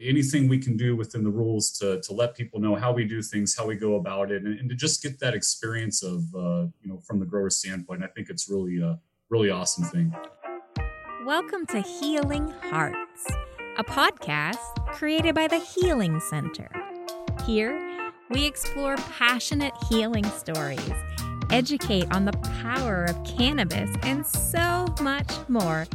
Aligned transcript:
anything 0.00 0.48
we 0.48 0.58
can 0.58 0.76
do 0.76 0.94
within 0.94 1.24
the 1.24 1.30
rules 1.30 1.72
to, 1.72 2.00
to 2.00 2.12
let 2.12 2.36
people 2.36 2.60
know 2.60 2.76
how 2.76 2.92
we 2.92 3.04
do 3.04 3.20
things, 3.20 3.56
how 3.56 3.66
we 3.66 3.74
go 3.74 3.96
about 3.96 4.30
it, 4.30 4.44
and, 4.44 4.58
and 4.58 4.70
to 4.70 4.76
just 4.76 5.02
get 5.02 5.18
that 5.18 5.34
experience 5.34 6.02
of, 6.04 6.22
uh, 6.36 6.66
you 6.80 6.88
know, 6.88 6.98
from 6.98 7.18
the 7.18 7.26
grower 7.26 7.50
standpoint. 7.50 8.04
I 8.04 8.06
think 8.06 8.30
it's 8.30 8.48
really 8.48 8.80
a 8.80 8.98
really 9.28 9.50
awesome 9.50 9.84
thing. 9.84 10.14
Welcome 11.26 11.66
to 11.66 11.80
Healing 11.80 12.48
Hearts, 12.62 13.26
a 13.76 13.82
podcast 13.82 14.86
created 14.92 15.34
by 15.34 15.48
the 15.48 15.58
Healing 15.58 16.20
Center. 16.20 16.70
Here, 17.44 17.76
we 18.30 18.46
explore 18.46 18.96
passionate 18.96 19.72
healing 19.88 20.24
stories, 20.24 20.92
educate 21.50 22.06
on 22.14 22.24
the 22.24 22.32
power 22.62 23.04
of 23.04 23.24
cannabis, 23.24 23.90
and 24.02 24.24
so 24.24 24.86
much 25.00 25.32
more 25.48 25.86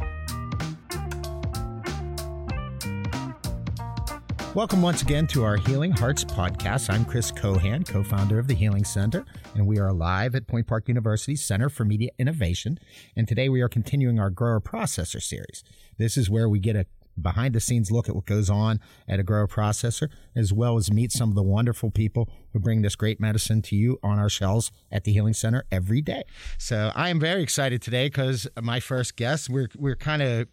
Welcome 4.55 4.83
once 4.83 5.01
again 5.01 5.25
to 5.27 5.43
our 5.43 5.57
Healing 5.57 5.93
Hearts 5.93 6.23
podcast. 6.23 6.93
I'm 6.93 7.05
Chris 7.05 7.31
Kohan, 7.31 7.87
co 7.87 8.03
founder 8.03 8.37
of 8.37 8.47
the 8.47 8.53
Healing 8.53 8.83
Center, 8.83 9.25
and 9.55 9.65
we 9.65 9.79
are 9.79 9.91
live 9.91 10.35
at 10.35 10.45
Point 10.45 10.67
Park 10.67 10.87
University 10.87 11.35
Center 11.35 11.69
for 11.69 11.85
Media 11.85 12.11
Innovation. 12.19 12.77
And 13.15 13.27
today 13.27 13.49
we 13.49 13.61
are 13.61 13.67
continuing 13.67 14.19
our 14.19 14.29
grower 14.29 14.61
processor 14.61 15.19
series. 15.19 15.63
This 15.97 16.17
is 16.17 16.29
where 16.29 16.47
we 16.47 16.59
get 16.59 16.75
a 16.75 16.85
behind 17.19 17.55
the 17.55 17.59
scenes 17.59 17.89
look 17.89 18.07
at 18.07 18.15
what 18.15 18.27
goes 18.27 18.47
on 18.47 18.79
at 19.07 19.19
a 19.19 19.23
grower 19.23 19.47
processor, 19.47 20.09
as 20.35 20.53
well 20.53 20.77
as 20.77 20.91
meet 20.91 21.11
some 21.11 21.29
of 21.29 21.35
the 21.35 21.41
wonderful 21.41 21.89
people 21.89 22.29
who 22.51 22.59
bring 22.59 22.83
this 22.83 22.95
great 22.95 23.19
medicine 23.19 23.63
to 23.63 23.75
you 23.75 23.97
on 24.03 24.19
our 24.19 24.29
shelves 24.29 24.71
at 24.91 25.03
the 25.03 25.13
Healing 25.13 25.33
Center 25.33 25.63
every 25.71 26.01
day. 26.01 26.21
So 26.59 26.91
I 26.93 27.09
am 27.09 27.19
very 27.19 27.41
excited 27.41 27.81
today 27.81 28.05
because 28.05 28.47
my 28.61 28.79
first 28.79 29.15
guest, 29.15 29.49
we're, 29.49 29.69
we're 29.75 29.95
kind 29.95 30.21
of 30.21 30.47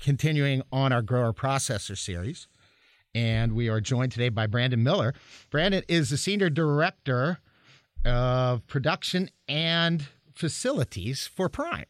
continuing 0.00 0.62
on 0.72 0.92
our 0.92 1.02
grower 1.02 1.32
processor 1.32 1.96
series 1.96 2.48
and 3.16 3.54
we 3.54 3.70
are 3.70 3.80
joined 3.80 4.12
today 4.12 4.28
by 4.28 4.46
Brandon 4.46 4.82
Miller. 4.82 5.14
Brandon 5.48 5.82
is 5.88 6.10
the 6.10 6.18
Senior 6.18 6.50
Director 6.50 7.38
of 8.04 8.66
Production 8.66 9.30
and 9.48 10.06
Facilities 10.34 11.26
for 11.26 11.48
Prime. 11.48 11.86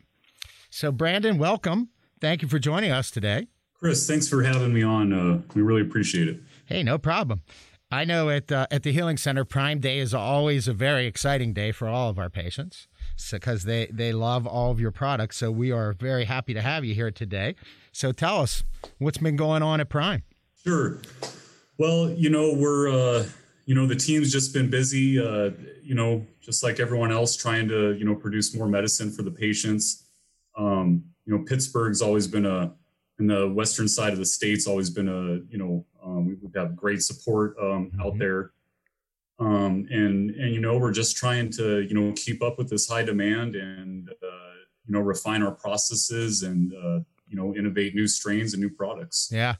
So, 0.70 0.92
Brandon, 0.92 1.36
welcome. 1.36 1.88
Thank 2.20 2.42
you 2.42 2.48
for 2.48 2.60
joining 2.60 2.92
us 2.92 3.10
today. 3.10 3.48
Chris, 3.74 4.06
thanks 4.06 4.28
for 4.28 4.44
having 4.44 4.72
me 4.72 4.84
on. 4.84 5.12
Uh, 5.12 5.42
we 5.52 5.62
really 5.62 5.82
appreciate 5.82 6.28
it. 6.28 6.38
Hey, 6.64 6.84
no 6.84 6.96
problem. 6.96 7.42
I 7.90 8.04
know 8.04 8.30
at 8.30 8.50
uh, 8.52 8.68
at 8.70 8.84
the 8.84 8.92
Healing 8.92 9.16
Center, 9.16 9.44
Prime 9.44 9.80
Day 9.80 9.98
is 9.98 10.14
always 10.14 10.68
a 10.68 10.72
very 10.72 11.06
exciting 11.06 11.52
day 11.52 11.72
for 11.72 11.88
all 11.88 12.08
of 12.08 12.18
our 12.18 12.30
patients 12.30 12.86
because 13.30 13.62
so, 13.62 13.68
they 13.68 13.86
they 13.86 14.12
love 14.12 14.46
all 14.46 14.70
of 14.70 14.80
your 14.80 14.90
products. 14.92 15.36
So 15.38 15.50
we 15.50 15.72
are 15.72 15.92
very 15.92 16.24
happy 16.24 16.54
to 16.54 16.62
have 16.62 16.84
you 16.84 16.94
here 16.94 17.10
today. 17.10 17.56
So 17.92 18.12
tell 18.12 18.40
us 18.40 18.64
what's 18.98 19.18
been 19.18 19.36
going 19.36 19.62
on 19.62 19.80
at 19.80 19.88
Prime. 19.88 20.22
Sure. 20.66 20.98
Well, 21.78 22.10
you 22.10 22.28
know, 22.28 22.52
we're, 22.52 22.88
uh, 22.90 23.26
you 23.66 23.74
know, 23.74 23.86
the 23.86 23.94
team's 23.94 24.32
just 24.32 24.52
been 24.52 24.68
busy, 24.68 25.18
uh, 25.18 25.50
you 25.82 25.94
know, 25.94 26.26
just 26.40 26.62
like 26.62 26.80
everyone 26.80 27.12
else, 27.12 27.36
trying 27.36 27.68
to, 27.68 27.94
you 27.94 28.04
know, 28.04 28.14
produce 28.14 28.54
more 28.54 28.66
medicine 28.66 29.12
for 29.12 29.22
the 29.22 29.30
patients. 29.30 30.04
Um, 30.56 31.04
you 31.24 31.36
know, 31.36 31.44
Pittsburgh's 31.44 32.02
always 32.02 32.26
been 32.26 32.46
a, 32.46 32.72
in 33.18 33.26
the 33.26 33.48
western 33.48 33.86
side 33.86 34.12
of 34.12 34.18
the 34.18 34.24
state's 34.26 34.66
always 34.66 34.90
been 34.90 35.08
a, 35.08 35.40
you 35.50 35.58
know, 35.58 35.84
um, 36.02 36.26
we 36.26 36.36
have 36.42 36.52
got 36.52 36.76
great 36.76 37.02
support 37.02 37.56
um, 37.60 37.90
mm-hmm. 37.90 38.00
out 38.00 38.18
there. 38.18 38.50
Um, 39.38 39.86
and, 39.90 40.30
and, 40.30 40.52
you 40.52 40.60
know, 40.60 40.78
we're 40.78 40.92
just 40.92 41.16
trying 41.16 41.50
to, 41.52 41.82
you 41.82 41.94
know, 41.94 42.12
keep 42.16 42.42
up 42.42 42.58
with 42.58 42.70
this 42.70 42.88
high 42.88 43.04
demand 43.04 43.54
and, 43.54 44.08
uh, 44.08 44.54
you 44.86 44.92
know, 44.94 45.00
refine 45.00 45.42
our 45.42 45.52
processes 45.52 46.42
and, 46.42 46.72
uh, 46.72 47.00
you 47.28 47.36
know, 47.36 47.54
innovate 47.54 47.94
new 47.94 48.08
strains 48.08 48.52
and 48.54 48.62
new 48.62 48.70
products. 48.70 49.28
Yeah. 49.32 49.56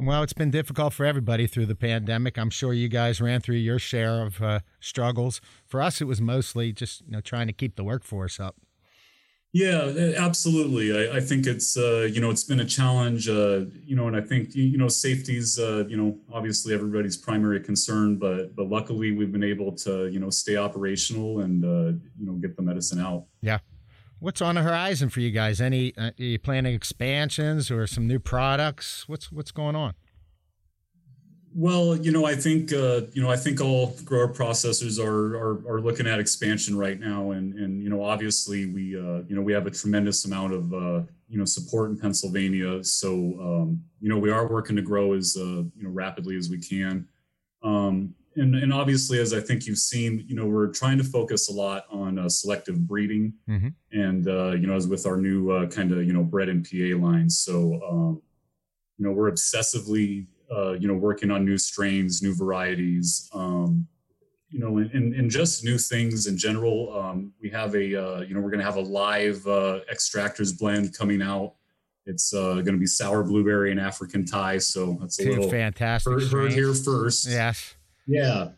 Well, 0.00 0.22
it's 0.22 0.32
been 0.32 0.52
difficult 0.52 0.92
for 0.92 1.04
everybody 1.04 1.48
through 1.48 1.66
the 1.66 1.74
pandemic. 1.74 2.38
I'm 2.38 2.50
sure 2.50 2.72
you 2.72 2.88
guys 2.88 3.20
ran 3.20 3.40
through 3.40 3.56
your 3.56 3.80
share 3.80 4.22
of 4.22 4.40
uh, 4.40 4.60
struggles. 4.78 5.40
For 5.66 5.82
us, 5.82 6.00
it 6.00 6.04
was 6.04 6.20
mostly 6.20 6.72
just 6.72 7.02
you 7.02 7.12
know 7.12 7.20
trying 7.20 7.48
to 7.48 7.52
keep 7.52 7.74
the 7.74 7.82
workforce 7.82 8.38
up. 8.38 8.56
Yeah, 9.52 10.14
absolutely. 10.18 11.08
I, 11.08 11.16
I 11.16 11.20
think 11.20 11.46
it's 11.46 11.76
uh, 11.76 12.08
you 12.12 12.20
know 12.20 12.30
it's 12.30 12.44
been 12.44 12.60
a 12.60 12.64
challenge. 12.64 13.28
Uh, 13.28 13.62
you 13.84 13.96
know, 13.96 14.06
and 14.06 14.16
I 14.16 14.20
think 14.20 14.54
you 14.54 14.78
know 14.78 14.88
safety's 14.88 15.58
uh, 15.58 15.84
you 15.88 15.96
know 15.96 16.16
obviously 16.32 16.74
everybody's 16.74 17.16
primary 17.16 17.60
concern, 17.60 18.16
but 18.16 18.54
but 18.54 18.68
luckily 18.68 19.10
we've 19.10 19.32
been 19.32 19.42
able 19.42 19.72
to 19.78 20.08
you 20.08 20.20
know 20.20 20.30
stay 20.30 20.56
operational 20.56 21.40
and 21.40 21.64
uh, 21.64 21.98
you 22.18 22.26
know 22.26 22.34
get 22.34 22.56
the 22.56 22.62
medicine 22.62 23.00
out. 23.00 23.24
Yeah. 23.40 23.58
What's 24.20 24.42
on 24.42 24.56
the 24.56 24.62
horizon 24.62 25.10
for 25.10 25.20
you 25.20 25.30
guys? 25.30 25.60
Any 25.60 25.96
uh, 25.96 26.06
are 26.06 26.12
you 26.16 26.38
planning 26.38 26.74
expansions 26.74 27.70
or 27.70 27.86
some 27.86 28.08
new 28.08 28.18
products? 28.18 29.08
What's 29.08 29.30
what's 29.30 29.52
going 29.52 29.76
on? 29.76 29.94
Well, 31.54 31.96
you 31.96 32.10
know, 32.12 32.26
I 32.26 32.34
think 32.34 32.72
uh, 32.72 33.02
you 33.12 33.22
know, 33.22 33.30
I 33.30 33.36
think 33.36 33.60
all 33.60 33.94
grower 34.04 34.28
processors 34.28 35.02
are, 35.02 35.36
are, 35.36 35.76
are 35.76 35.80
looking 35.80 36.06
at 36.06 36.18
expansion 36.18 36.76
right 36.76 36.98
now, 36.98 37.30
and 37.30 37.54
and 37.54 37.82
you 37.82 37.90
know, 37.90 38.02
obviously 38.02 38.66
we 38.66 38.96
uh, 38.96 39.22
you 39.28 39.36
know 39.36 39.42
we 39.42 39.52
have 39.52 39.66
a 39.66 39.70
tremendous 39.70 40.24
amount 40.24 40.52
of 40.52 40.72
uh, 40.74 41.02
you 41.28 41.38
know 41.38 41.44
support 41.44 41.90
in 41.90 41.98
Pennsylvania, 41.98 42.82
so 42.82 43.12
um, 43.12 43.82
you 44.00 44.08
know 44.08 44.18
we 44.18 44.30
are 44.30 44.48
working 44.48 44.74
to 44.76 44.82
grow 44.82 45.12
as 45.12 45.36
uh, 45.38 45.62
you 45.76 45.82
know 45.82 45.90
rapidly 45.90 46.36
as 46.36 46.50
we 46.50 46.58
can. 46.58 47.06
Um, 47.62 48.14
and, 48.38 48.54
and 48.54 48.72
obviously, 48.72 49.18
as 49.18 49.32
I 49.34 49.40
think 49.40 49.66
you've 49.66 49.78
seen, 49.78 50.24
you 50.26 50.34
know, 50.34 50.46
we're 50.46 50.68
trying 50.72 50.98
to 50.98 51.04
focus 51.04 51.48
a 51.48 51.52
lot 51.52 51.84
on 51.90 52.18
uh, 52.18 52.28
selective 52.28 52.86
breeding, 52.86 53.34
mm-hmm. 53.48 53.68
and 53.92 54.28
uh, 54.28 54.52
you 54.52 54.66
know, 54.66 54.74
as 54.74 54.86
with 54.86 55.06
our 55.06 55.16
new 55.16 55.50
uh, 55.50 55.66
kind 55.66 55.92
of 55.92 56.04
you 56.04 56.12
know 56.12 56.22
bred 56.22 56.48
and 56.48 56.64
PA 56.64 56.96
lines. 57.04 57.38
So, 57.38 57.80
um, 57.88 58.22
you 58.96 59.06
know, 59.06 59.12
we're 59.12 59.30
obsessively 59.30 60.26
uh, 60.54 60.72
you 60.72 60.88
know 60.88 60.94
working 60.94 61.30
on 61.30 61.44
new 61.44 61.58
strains, 61.58 62.22
new 62.22 62.34
varieties, 62.34 63.28
um, 63.34 63.86
you 64.50 64.58
know, 64.58 64.78
and, 64.78 65.14
and, 65.14 65.30
just 65.30 65.62
new 65.62 65.76
things 65.76 66.26
in 66.26 66.38
general. 66.38 66.96
Um, 66.98 67.32
we 67.40 67.50
have 67.50 67.74
a 67.74 68.02
uh, 68.02 68.20
you 68.20 68.34
know 68.34 68.40
we're 68.40 68.50
going 68.50 68.60
to 68.60 68.64
have 68.64 68.76
a 68.76 68.80
live 68.80 69.46
uh, 69.46 69.80
extractors 69.92 70.58
blend 70.58 70.96
coming 70.96 71.22
out. 71.22 71.54
It's 72.06 72.32
uh, 72.32 72.54
going 72.54 72.72
to 72.72 72.78
be 72.78 72.86
sour 72.86 73.22
blueberry 73.22 73.70
and 73.70 73.78
African 73.78 74.24
Thai, 74.24 74.58
so 74.58 74.96
that's 75.00 75.20
a 75.20 75.28
little 75.28 75.50
fantastic. 75.50 76.12
Heard, 76.12 76.22
heard 76.30 76.52
here 76.52 76.72
first. 76.72 77.28
Yes. 77.28 77.74
Yeah. 78.08 78.48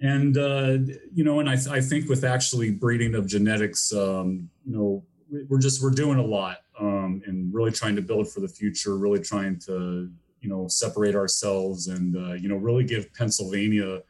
And, 0.00 0.38
uh, 0.38 0.78
you 1.12 1.24
know, 1.24 1.40
and 1.40 1.50
I, 1.50 1.56
I 1.68 1.80
think 1.80 2.08
with 2.08 2.22
actually 2.22 2.70
breeding 2.70 3.14
of 3.16 3.26
genetics, 3.26 3.92
um, 3.92 4.48
you 4.64 4.72
know, 4.72 5.04
we're 5.48 5.58
just, 5.58 5.82
we're 5.82 5.90
doing 5.90 6.18
a 6.18 6.24
lot 6.24 6.58
um, 6.78 7.22
and 7.26 7.52
really 7.52 7.72
trying 7.72 7.96
to 7.96 8.02
build 8.02 8.30
for 8.30 8.40
the 8.40 8.48
future, 8.48 8.96
really 8.96 9.20
trying 9.20 9.58
to, 9.60 10.10
you 10.40 10.48
know, 10.48 10.68
separate 10.68 11.14
ourselves 11.14 11.88
and, 11.88 12.16
uh, 12.16 12.34
you 12.34 12.48
know, 12.48 12.56
really 12.56 12.84
give 12.84 13.12
Pennsylvania, 13.14 14.00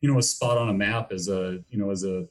you 0.00 0.10
know, 0.10 0.18
a 0.18 0.22
spot 0.22 0.56
on 0.56 0.68
a 0.68 0.74
map 0.74 1.12
as 1.12 1.28
a, 1.28 1.58
you 1.68 1.78
know, 1.78 1.90
as 1.90 2.04
a, 2.04 2.26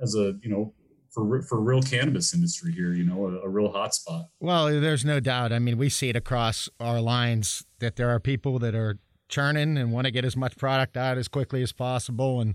as 0.00 0.14
a, 0.14 0.38
you 0.42 0.50
know, 0.50 0.72
for 1.10 1.42
for 1.42 1.60
real 1.60 1.80
cannabis 1.80 2.34
industry 2.34 2.72
here, 2.72 2.92
you 2.92 3.04
know, 3.04 3.26
a, 3.26 3.42
a 3.42 3.48
real 3.48 3.70
hot 3.70 3.94
spot. 3.94 4.26
Well, 4.40 4.80
there's 4.80 5.04
no 5.04 5.20
doubt. 5.20 5.52
I 5.52 5.60
mean, 5.60 5.78
we 5.78 5.88
see 5.88 6.08
it 6.08 6.16
across 6.16 6.68
our 6.80 7.00
lines 7.00 7.64
that 7.78 7.94
there 7.94 8.10
are 8.10 8.18
people 8.18 8.58
that 8.58 8.74
are 8.74 8.98
churning 9.28 9.76
and 9.76 9.92
want 9.92 10.06
to 10.06 10.10
get 10.10 10.24
as 10.24 10.36
much 10.36 10.56
product 10.56 10.96
out 10.96 11.18
as 11.18 11.28
quickly 11.28 11.62
as 11.62 11.72
possible 11.72 12.40
and 12.40 12.54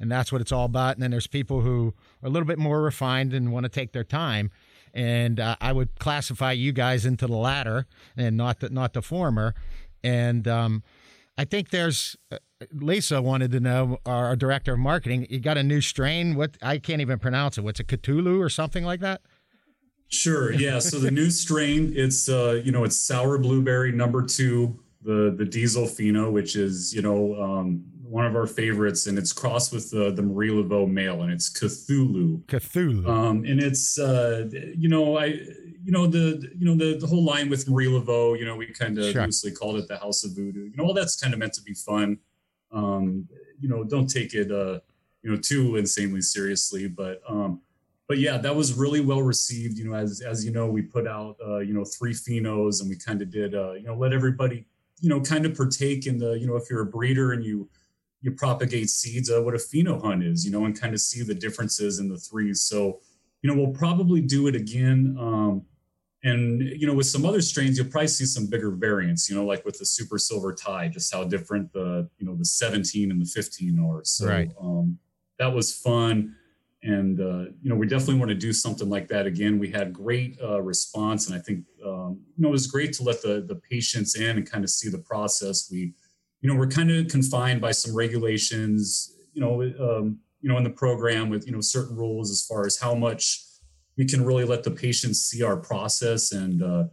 and 0.00 0.10
that's 0.10 0.32
what 0.32 0.40
it's 0.40 0.50
all 0.50 0.64
about. 0.64 0.94
And 0.94 1.02
then 1.02 1.10
there's 1.10 1.26
people 1.26 1.60
who 1.60 1.94
are 2.22 2.26
a 2.26 2.30
little 2.30 2.46
bit 2.46 2.58
more 2.58 2.80
refined 2.80 3.34
and 3.34 3.52
want 3.52 3.64
to 3.64 3.68
take 3.68 3.92
their 3.92 4.02
time. 4.02 4.50
And 4.94 5.38
uh, 5.38 5.56
I 5.60 5.72
would 5.72 5.98
classify 5.98 6.52
you 6.52 6.72
guys 6.72 7.04
into 7.04 7.26
the 7.26 7.36
latter 7.36 7.86
and 8.16 8.36
not 8.36 8.60
the 8.60 8.70
not 8.70 8.94
the 8.94 9.02
former. 9.02 9.54
And 10.02 10.48
um, 10.48 10.82
I 11.36 11.44
think 11.44 11.68
there's 11.68 12.16
uh, 12.32 12.38
Lisa 12.72 13.22
wanted 13.22 13.52
to 13.52 13.60
know 13.60 13.98
our 14.04 14.34
director 14.34 14.72
of 14.72 14.80
marketing 14.80 15.26
you 15.30 15.38
got 15.38 15.58
a 15.58 15.62
new 15.62 15.80
strain? 15.80 16.34
What 16.34 16.56
I 16.62 16.78
can't 16.78 17.00
even 17.00 17.18
pronounce 17.18 17.58
it. 17.58 17.60
What's 17.62 17.78
a 17.78 17.84
Cthulhu 17.84 18.40
or 18.40 18.48
something 18.48 18.84
like 18.84 19.00
that? 19.00 19.20
Sure. 20.08 20.52
Yeah. 20.52 20.80
So 20.80 20.98
the 20.98 21.12
new 21.12 21.30
strain, 21.30 21.92
it's 21.94 22.28
uh, 22.28 22.60
you 22.64 22.72
know, 22.72 22.82
it's 22.82 22.98
sour 22.98 23.38
blueberry 23.38 23.92
number 23.92 24.24
two 24.24 24.80
the 25.02 25.34
the 25.36 25.44
diesel 25.44 25.84
pheno, 25.84 26.30
which 26.30 26.56
is 26.56 26.94
you 26.94 27.02
know 27.02 27.34
um, 27.40 27.84
one 28.02 28.26
of 28.26 28.34
our 28.34 28.46
favorites, 28.46 29.06
and 29.06 29.18
it's 29.18 29.32
crossed 29.32 29.72
with 29.72 29.90
the 29.90 30.10
the 30.10 30.22
Marie 30.22 30.50
Laveau 30.50 30.90
male, 30.90 31.22
and 31.22 31.32
it's 31.32 31.48
Cthulhu. 31.48 32.44
Cthulhu. 32.46 33.06
Um, 33.08 33.44
and 33.44 33.60
it's 33.60 33.98
uh, 33.98 34.48
you 34.76 34.88
know 34.88 35.16
I 35.16 35.26
you 35.82 35.92
know 35.92 36.06
the 36.06 36.50
you 36.56 36.66
know 36.66 36.76
the 36.76 36.98
the 36.98 37.06
whole 37.06 37.24
line 37.24 37.48
with 37.48 37.68
Marie 37.68 37.86
Laveau, 37.86 38.38
you 38.38 38.44
know 38.44 38.56
we 38.56 38.66
kind 38.66 38.98
of 38.98 39.12
sure. 39.12 39.24
loosely 39.24 39.52
called 39.52 39.76
it 39.76 39.88
the 39.88 39.96
House 39.96 40.24
of 40.24 40.34
Voodoo. 40.34 40.64
You 40.64 40.76
know 40.76 40.84
all 40.84 40.94
that's 40.94 41.20
kind 41.20 41.32
of 41.32 41.40
meant 41.40 41.54
to 41.54 41.62
be 41.62 41.74
fun. 41.74 42.18
Um, 42.72 43.28
you 43.60 43.68
know 43.68 43.84
don't 43.84 44.06
take 44.06 44.34
it 44.34 44.50
uh, 44.50 44.80
you 45.22 45.30
know 45.30 45.36
too 45.36 45.76
insanely 45.76 46.20
seriously, 46.20 46.88
but 46.88 47.22
um, 47.28 47.60
but 48.08 48.18
yeah, 48.18 48.38
that 48.38 48.56
was 48.56 48.74
really 48.74 49.00
well 49.00 49.22
received. 49.22 49.78
You 49.78 49.88
know, 49.88 49.94
as 49.94 50.20
as 50.20 50.44
you 50.44 50.50
know, 50.50 50.66
we 50.66 50.82
put 50.82 51.06
out 51.06 51.36
uh, 51.46 51.58
you 51.58 51.72
know 51.72 51.84
three 51.84 52.12
phenos, 52.12 52.80
and 52.80 52.90
we 52.90 52.96
kind 52.96 53.22
of 53.22 53.30
did 53.30 53.54
uh, 53.54 53.74
you 53.74 53.84
know 53.84 53.94
let 53.94 54.12
everybody 54.12 54.66
you 55.00 55.08
know 55.08 55.20
kind 55.20 55.46
of 55.46 55.56
partake 55.56 56.06
in 56.06 56.18
the 56.18 56.32
you 56.38 56.46
know 56.46 56.56
if 56.56 56.70
you're 56.70 56.82
a 56.82 56.86
breeder 56.86 57.32
and 57.32 57.44
you 57.44 57.68
you 58.22 58.30
propagate 58.32 58.90
seeds 58.90 59.30
uh, 59.30 59.40
what 59.42 59.54
a 59.54 59.58
pheno 59.58 60.00
hunt 60.02 60.22
is 60.22 60.44
you 60.44 60.50
know 60.50 60.64
and 60.64 60.78
kind 60.78 60.94
of 60.94 61.00
see 61.00 61.22
the 61.22 61.34
differences 61.34 61.98
in 61.98 62.08
the 62.08 62.18
threes. 62.18 62.62
So 62.62 63.00
you 63.42 63.48
know 63.50 63.60
we'll 63.60 63.74
probably 63.74 64.20
do 64.20 64.46
it 64.46 64.54
again 64.54 65.16
um 65.18 65.62
and 66.22 66.60
you 66.60 66.86
know 66.86 66.92
with 66.92 67.06
some 67.06 67.24
other 67.24 67.40
strains 67.40 67.78
you'll 67.78 67.88
probably 67.88 68.08
see 68.08 68.26
some 68.26 68.46
bigger 68.46 68.70
variants 68.70 69.30
you 69.30 69.34
know 69.34 69.44
like 69.44 69.64
with 69.64 69.78
the 69.78 69.86
super 69.86 70.18
silver 70.18 70.52
Thai, 70.54 70.88
just 70.88 71.12
how 71.12 71.24
different 71.24 71.72
the 71.72 72.08
you 72.18 72.26
know 72.26 72.36
the 72.36 72.44
17 72.44 73.10
and 73.10 73.20
the 73.20 73.26
15 73.26 73.80
are. 73.80 74.04
So 74.04 74.26
right. 74.26 74.50
um, 74.60 74.98
that 75.38 75.52
was 75.52 75.74
fun 75.74 76.36
and 76.82 77.20
uh, 77.20 77.50
you 77.62 77.68
know 77.68 77.76
we 77.76 77.86
definitely 77.86 78.18
want 78.18 78.30
to 78.30 78.34
do 78.34 78.52
something 78.52 78.88
like 78.88 79.08
that 79.08 79.26
again. 79.26 79.58
We 79.58 79.70
had 79.70 79.92
great 79.92 80.38
uh, 80.42 80.62
response 80.62 81.28
and 81.28 81.38
i 81.38 81.42
think 81.42 81.64
um, 81.84 82.20
you 82.36 82.42
know 82.42 82.48
it 82.48 82.52
was 82.52 82.66
great 82.66 82.92
to 82.94 83.02
let 83.02 83.22
the 83.22 83.44
the 83.46 83.56
patients 83.56 84.16
in 84.16 84.36
and 84.36 84.50
kind 84.50 84.64
of 84.64 84.70
see 84.70 84.88
the 84.88 84.98
process. 84.98 85.68
We 85.70 85.92
you 86.40 86.48
know 86.48 86.54
we're 86.54 86.68
kind 86.68 86.90
of 86.90 87.08
confined 87.08 87.60
by 87.60 87.72
some 87.72 87.94
regulations 87.94 89.14
you 89.34 89.40
know 89.40 89.62
um, 89.62 90.18
you 90.40 90.48
know 90.48 90.56
in 90.56 90.64
the 90.64 90.70
program 90.70 91.28
with 91.28 91.46
you 91.46 91.52
know 91.52 91.60
certain 91.60 91.96
rules 91.96 92.30
as 92.30 92.42
far 92.46 92.66
as 92.66 92.78
how 92.78 92.94
much 92.94 93.44
we 94.00 94.06
can 94.06 94.24
really 94.24 94.44
let 94.44 94.62
the 94.62 94.70
patients 94.70 95.20
see 95.20 95.42
our 95.42 95.58
process. 95.58 96.32
And 96.32 96.62
uh, 96.62 96.84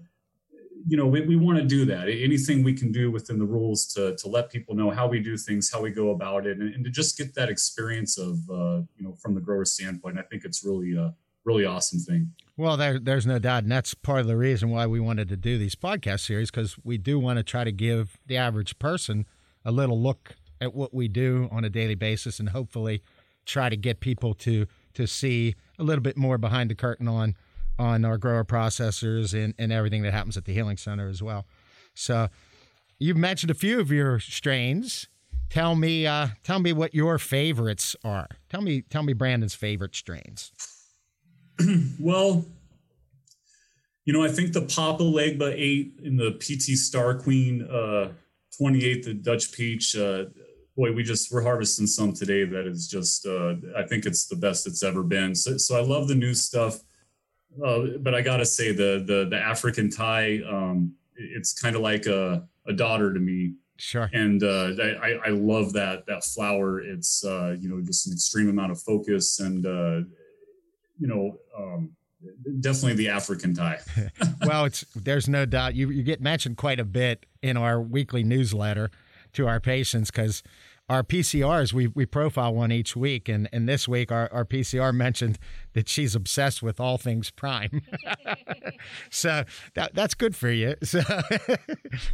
you 0.87 0.95
know 0.95 1.05
we, 1.05 1.21
we 1.21 1.35
want 1.35 1.57
to 1.57 1.65
do 1.65 1.85
that. 1.85 2.07
Anything 2.07 2.63
we 2.63 2.73
can 2.73 2.91
do 2.91 3.11
within 3.11 3.37
the 3.37 3.45
rules 3.45 3.85
to, 3.93 4.15
to 4.15 4.27
let 4.27 4.49
people 4.49 4.73
know 4.73 4.89
how 4.89 5.07
we 5.07 5.19
do 5.19 5.37
things 5.37 5.71
how 5.71 5.81
we 5.81 5.91
go 5.91 6.11
about 6.11 6.47
it 6.47 6.57
and, 6.59 6.73
and 6.73 6.85
to 6.85 6.89
just 6.89 7.17
get 7.17 7.35
that 7.35 7.49
experience 7.49 8.17
of 8.17 8.37
uh, 8.49 8.81
you 8.95 9.03
know 9.03 9.13
from 9.21 9.35
the 9.35 9.41
grower 9.41 9.65
standpoint 9.65 10.17
i 10.17 10.21
think 10.21 10.45
it's 10.45 10.63
really 10.63 10.95
a 10.95 11.13
really 11.43 11.65
awesome 11.65 11.99
thing. 11.99 12.33
Well 12.57 12.77
there, 12.77 12.99
there's 12.99 13.25
no 13.25 13.39
doubt 13.39 13.63
and 13.63 13.71
that's 13.71 13.93
part 13.93 14.21
of 14.21 14.27
the 14.27 14.37
reason 14.37 14.69
why 14.69 14.85
we 14.85 14.99
wanted 14.99 15.29
to 15.29 15.37
do 15.37 15.57
these 15.57 15.75
podcast 15.75 16.21
series 16.21 16.51
because 16.51 16.77
we 16.83 16.97
do 16.97 17.19
want 17.19 17.37
to 17.37 17.43
try 17.43 17.63
to 17.63 17.71
give 17.71 18.17
the 18.25 18.37
average 18.37 18.77
person 18.79 19.25
a 19.63 19.71
little 19.71 19.99
look 19.99 20.35
at 20.59 20.73
what 20.73 20.93
we 20.93 21.07
do 21.07 21.47
on 21.51 21.63
a 21.63 21.69
daily 21.69 21.95
basis 21.95 22.39
and 22.39 22.49
hopefully 22.49 23.01
try 23.45 23.69
to 23.69 23.77
get 23.77 23.99
people 23.99 24.33
to 24.33 24.67
to 24.93 25.07
see 25.07 25.55
a 25.79 25.83
little 25.83 26.01
bit 26.01 26.17
more 26.17 26.37
behind 26.37 26.69
the 26.69 26.75
curtain 26.75 27.07
on 27.07 27.35
on 27.79 28.05
our 28.05 28.17
grower 28.17 28.43
processors 28.43 29.33
and, 29.33 29.53
and 29.57 29.71
everything 29.71 30.03
that 30.03 30.13
happens 30.13 30.37
at 30.37 30.45
the 30.45 30.53
Healing 30.53 30.77
Center 30.77 31.09
as 31.09 31.21
well. 31.21 31.45
So 31.93 32.29
you've 32.99 33.17
mentioned 33.17 33.51
a 33.51 33.55
few 33.55 33.79
of 33.79 33.91
your 33.91 34.19
strains. 34.19 35.07
Tell 35.49 35.75
me, 35.75 36.05
uh, 36.05 36.29
tell 36.43 36.59
me 36.59 36.73
what 36.73 36.93
your 36.93 37.17
favorites 37.17 37.95
are. 38.03 38.27
Tell 38.49 38.61
me, 38.61 38.81
tell 38.81 39.03
me 39.03 39.13
Brandon's 39.13 39.55
favorite 39.55 39.95
strains. 39.95 40.51
well, 41.99 42.45
you 44.05 44.13
know, 44.13 44.23
I 44.23 44.29
think 44.29 44.53
the 44.53 44.61
Papa 44.61 45.03
Legba 45.03 45.53
8 45.53 45.99
and 46.05 46.19
the 46.19 46.31
PT 46.39 46.77
Star 46.77 47.15
Queen 47.15 47.63
uh, 47.63 48.11
28, 48.57 49.03
the 49.03 49.13
Dutch 49.13 49.51
Peach, 49.51 49.95
uh, 49.95 50.25
boy, 50.77 50.93
we 50.93 51.03
just 51.03 51.31
we're 51.31 51.41
harvesting 51.41 51.87
some 51.87 52.13
today 52.13 52.45
that 52.45 52.67
is 52.67 52.87
just 52.87 53.25
uh, 53.25 53.55
I 53.75 53.83
think 53.83 54.05
it's 54.05 54.27
the 54.27 54.35
best 54.35 54.67
it's 54.67 54.83
ever 54.83 55.03
been. 55.03 55.35
So, 55.35 55.57
so 55.57 55.75
I 55.75 55.81
love 55.81 56.07
the 56.07 56.15
new 56.15 56.33
stuff, 56.33 56.79
uh, 57.63 57.97
but 57.99 58.13
I 58.13 58.21
gotta 58.21 58.45
say 58.45 58.71
the 58.71 59.03
the 59.05 59.27
the 59.29 59.37
African 59.37 59.89
Thai, 59.89 60.41
um, 60.47 60.93
it's 61.15 61.53
kind 61.53 61.75
of 61.75 61.81
like 61.81 62.05
a 62.05 62.47
a 62.67 62.73
daughter 62.73 63.13
to 63.13 63.19
me. 63.19 63.53
Sure. 63.77 64.09
And 64.13 64.43
uh, 64.43 64.71
I 65.01 65.19
I 65.25 65.29
love 65.29 65.73
that 65.73 66.05
that 66.07 66.23
flower. 66.23 66.79
It's 66.79 67.23
uh, 67.23 67.55
you 67.59 67.69
know 67.69 67.81
just 67.81 68.07
an 68.07 68.13
extreme 68.13 68.49
amount 68.49 68.71
of 68.71 68.81
focus 68.81 69.39
and 69.39 69.65
uh, 69.65 70.07
you 70.99 71.07
know. 71.07 71.37
Um, 71.57 71.91
definitely 72.59 72.95
the 72.95 73.09
African 73.09 73.53
Thai. 73.53 73.79
well, 74.45 74.65
it's 74.65 74.85
there's 74.95 75.27
no 75.29 75.45
doubt 75.45 75.75
you 75.75 75.89
you 75.89 76.03
get 76.03 76.21
mentioned 76.21 76.57
quite 76.57 76.79
a 76.79 76.85
bit 76.85 77.25
in 77.41 77.57
our 77.57 77.81
weekly 77.81 78.23
newsletter 78.23 78.91
to 79.33 79.47
our 79.47 79.59
patients 79.59 80.11
because 80.11 80.43
our 80.89 81.03
PCRs, 81.03 81.73
we, 81.73 81.87
we 81.87 82.05
profile 82.05 82.53
one 82.53 82.71
each 82.71 82.95
week. 82.95 83.27
And, 83.27 83.49
and 83.51 83.67
this 83.67 83.87
week, 83.87 84.09
our, 84.09 84.31
our 84.31 84.45
PCR 84.45 84.93
mentioned 84.93 85.37
that 85.73 85.89
she's 85.89 86.15
obsessed 86.15 86.63
with 86.63 86.79
all 86.79 86.97
things 86.97 87.29
prime. 87.29 87.81
so 89.09 89.43
that, 89.73 89.93
that's 89.93 90.13
good 90.13 90.35
for 90.35 90.49
you. 90.49 90.75
So 90.87 91.01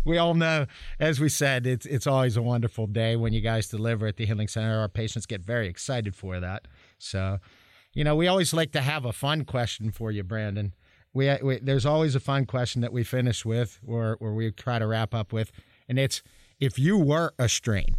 we 0.04 0.18
all 0.18 0.34
know, 0.34 0.66
as 1.00 1.20
we 1.20 1.30
said, 1.30 1.68
it's, 1.68 1.86
it's 1.86 2.08
always 2.08 2.36
a 2.36 2.42
wonderful 2.42 2.88
day 2.88 3.16
when 3.16 3.32
you 3.34 3.40
guys 3.40 3.68
deliver 3.68 4.08
at 4.08 4.18
the 4.18 4.26
Healing 4.26 4.48
Center. 4.48 4.80
Our 4.80 4.90
patients 4.90 5.28
get 5.28 5.42
very 5.42 5.68
excited 5.68 6.16
for 6.16 6.40
that. 6.40 6.68
So, 6.98 7.38
you 7.94 8.04
know, 8.04 8.16
we 8.16 8.28
always 8.28 8.54
like 8.54 8.72
to 8.72 8.82
have 8.82 9.06
a 9.06 9.14
fun 9.14 9.46
question 9.46 9.92
for 9.92 10.12
you, 10.12 10.24
Brandon. 10.24 10.74
We, 11.14 11.32
we 11.44 11.60
there's 11.60 11.86
always 11.86 12.16
a 12.16 12.20
fun 12.20 12.46
question 12.46 12.82
that 12.82 12.92
we 12.92 13.04
finish 13.04 13.46
with 13.46 13.80
or, 13.86 14.18
or 14.20 14.34
we 14.34 14.52
try 14.52 14.80
to 14.80 14.88
wrap 14.88 15.14
up 15.14 15.32
with. 15.32 15.52
And 15.88 16.00
it's, 16.00 16.24
if 16.60 16.80
you 16.80 16.98
were 16.98 17.34
a 17.38 17.48
strain, 17.48 17.96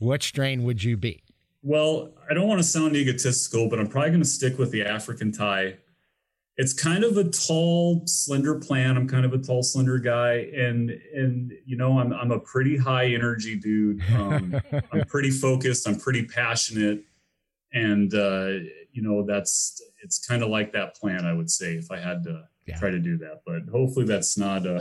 what 0.00 0.22
strain 0.22 0.64
would 0.64 0.82
you 0.82 0.96
be? 0.96 1.22
Well, 1.62 2.10
I 2.28 2.34
don't 2.34 2.48
want 2.48 2.58
to 2.58 2.66
sound 2.66 2.96
egotistical, 2.96 3.68
but 3.68 3.78
I'm 3.78 3.86
probably 3.86 4.10
going 4.10 4.22
to 4.22 4.28
stick 4.28 4.58
with 4.58 4.70
the 4.70 4.82
African 4.82 5.30
Thai. 5.30 5.76
It's 6.56 6.72
kind 6.72 7.04
of 7.04 7.16
a 7.16 7.24
tall, 7.24 8.02
slender 8.06 8.54
plant. 8.54 8.98
I'm 8.98 9.06
kind 9.06 9.24
of 9.24 9.32
a 9.32 9.38
tall, 9.38 9.62
slender 9.62 9.98
guy, 9.98 10.50
and 10.54 10.90
and 11.14 11.52
you 11.64 11.76
know, 11.76 11.98
I'm 11.98 12.12
I'm 12.12 12.32
a 12.32 12.40
pretty 12.40 12.76
high 12.76 13.06
energy 13.06 13.56
dude. 13.56 14.02
Um, 14.14 14.60
I'm 14.92 15.04
pretty 15.06 15.30
focused. 15.30 15.86
I'm 15.86 15.98
pretty 15.98 16.24
passionate, 16.24 17.02
and 17.72 18.12
uh, 18.12 18.48
you 18.92 19.02
know, 19.02 19.22
that's 19.24 19.80
it's 20.02 20.18
kind 20.26 20.42
of 20.42 20.48
like 20.48 20.72
that 20.72 20.96
plant. 20.96 21.24
I 21.24 21.32
would 21.32 21.50
say 21.50 21.74
if 21.74 21.90
I 21.90 21.98
had 21.98 22.24
to 22.24 22.44
yeah. 22.66 22.78
try 22.78 22.90
to 22.90 22.98
do 22.98 23.16
that, 23.18 23.42
but 23.46 23.62
hopefully 23.70 24.06
that's 24.06 24.36
not. 24.36 24.66
Uh, 24.66 24.80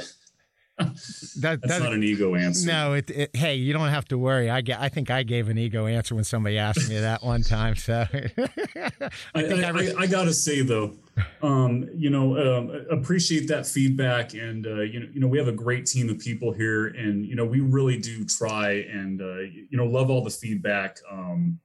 that, 0.79 1.59
That's 1.61 1.67
that, 1.67 1.83
not 1.83 1.93
an 1.93 2.03
ego 2.03 2.35
answer. 2.35 2.67
No, 2.67 2.93
it, 2.93 3.09
it, 3.09 3.35
hey, 3.35 3.55
you 3.55 3.73
don't 3.73 3.89
have 3.89 4.05
to 4.05 4.17
worry. 4.17 4.49
I 4.49 4.61
get, 4.61 4.79
I 4.79 4.89
think 4.89 5.11
I 5.11 5.23
gave 5.23 5.49
an 5.49 5.57
ego 5.57 5.85
answer 5.85 6.15
when 6.15 6.23
somebody 6.23 6.57
asked 6.57 6.89
me 6.89 6.97
that 6.99 7.23
one 7.23 7.41
time. 7.41 7.75
So 7.75 8.05
I, 8.11 8.91
I, 9.35 9.41
I, 9.43 9.93
I, 9.99 10.07
gotta 10.07 10.33
say 10.33 10.61
though, 10.61 10.95
um, 11.41 11.89
you 11.93 12.09
know, 12.09 12.37
um, 12.37 12.85
appreciate 12.89 13.47
that 13.49 13.65
feedback, 13.65 14.33
and 14.33 14.65
uh, 14.65 14.81
you 14.81 14.99
know, 14.99 15.07
you 15.13 15.19
know, 15.19 15.27
we 15.27 15.37
have 15.37 15.47
a 15.47 15.53
great 15.53 15.85
team 15.85 16.09
of 16.09 16.19
people 16.19 16.51
here, 16.51 16.87
and 16.87 17.25
you 17.25 17.35
know, 17.35 17.45
we 17.45 17.59
really 17.59 17.97
do 17.97 18.25
try 18.25 18.85
and 18.91 19.21
uh, 19.21 19.39
you 19.39 19.77
know, 19.77 19.85
love 19.85 20.09
all 20.09 20.23
the 20.23 20.29
feedback. 20.29 20.97
Um, 21.11 21.59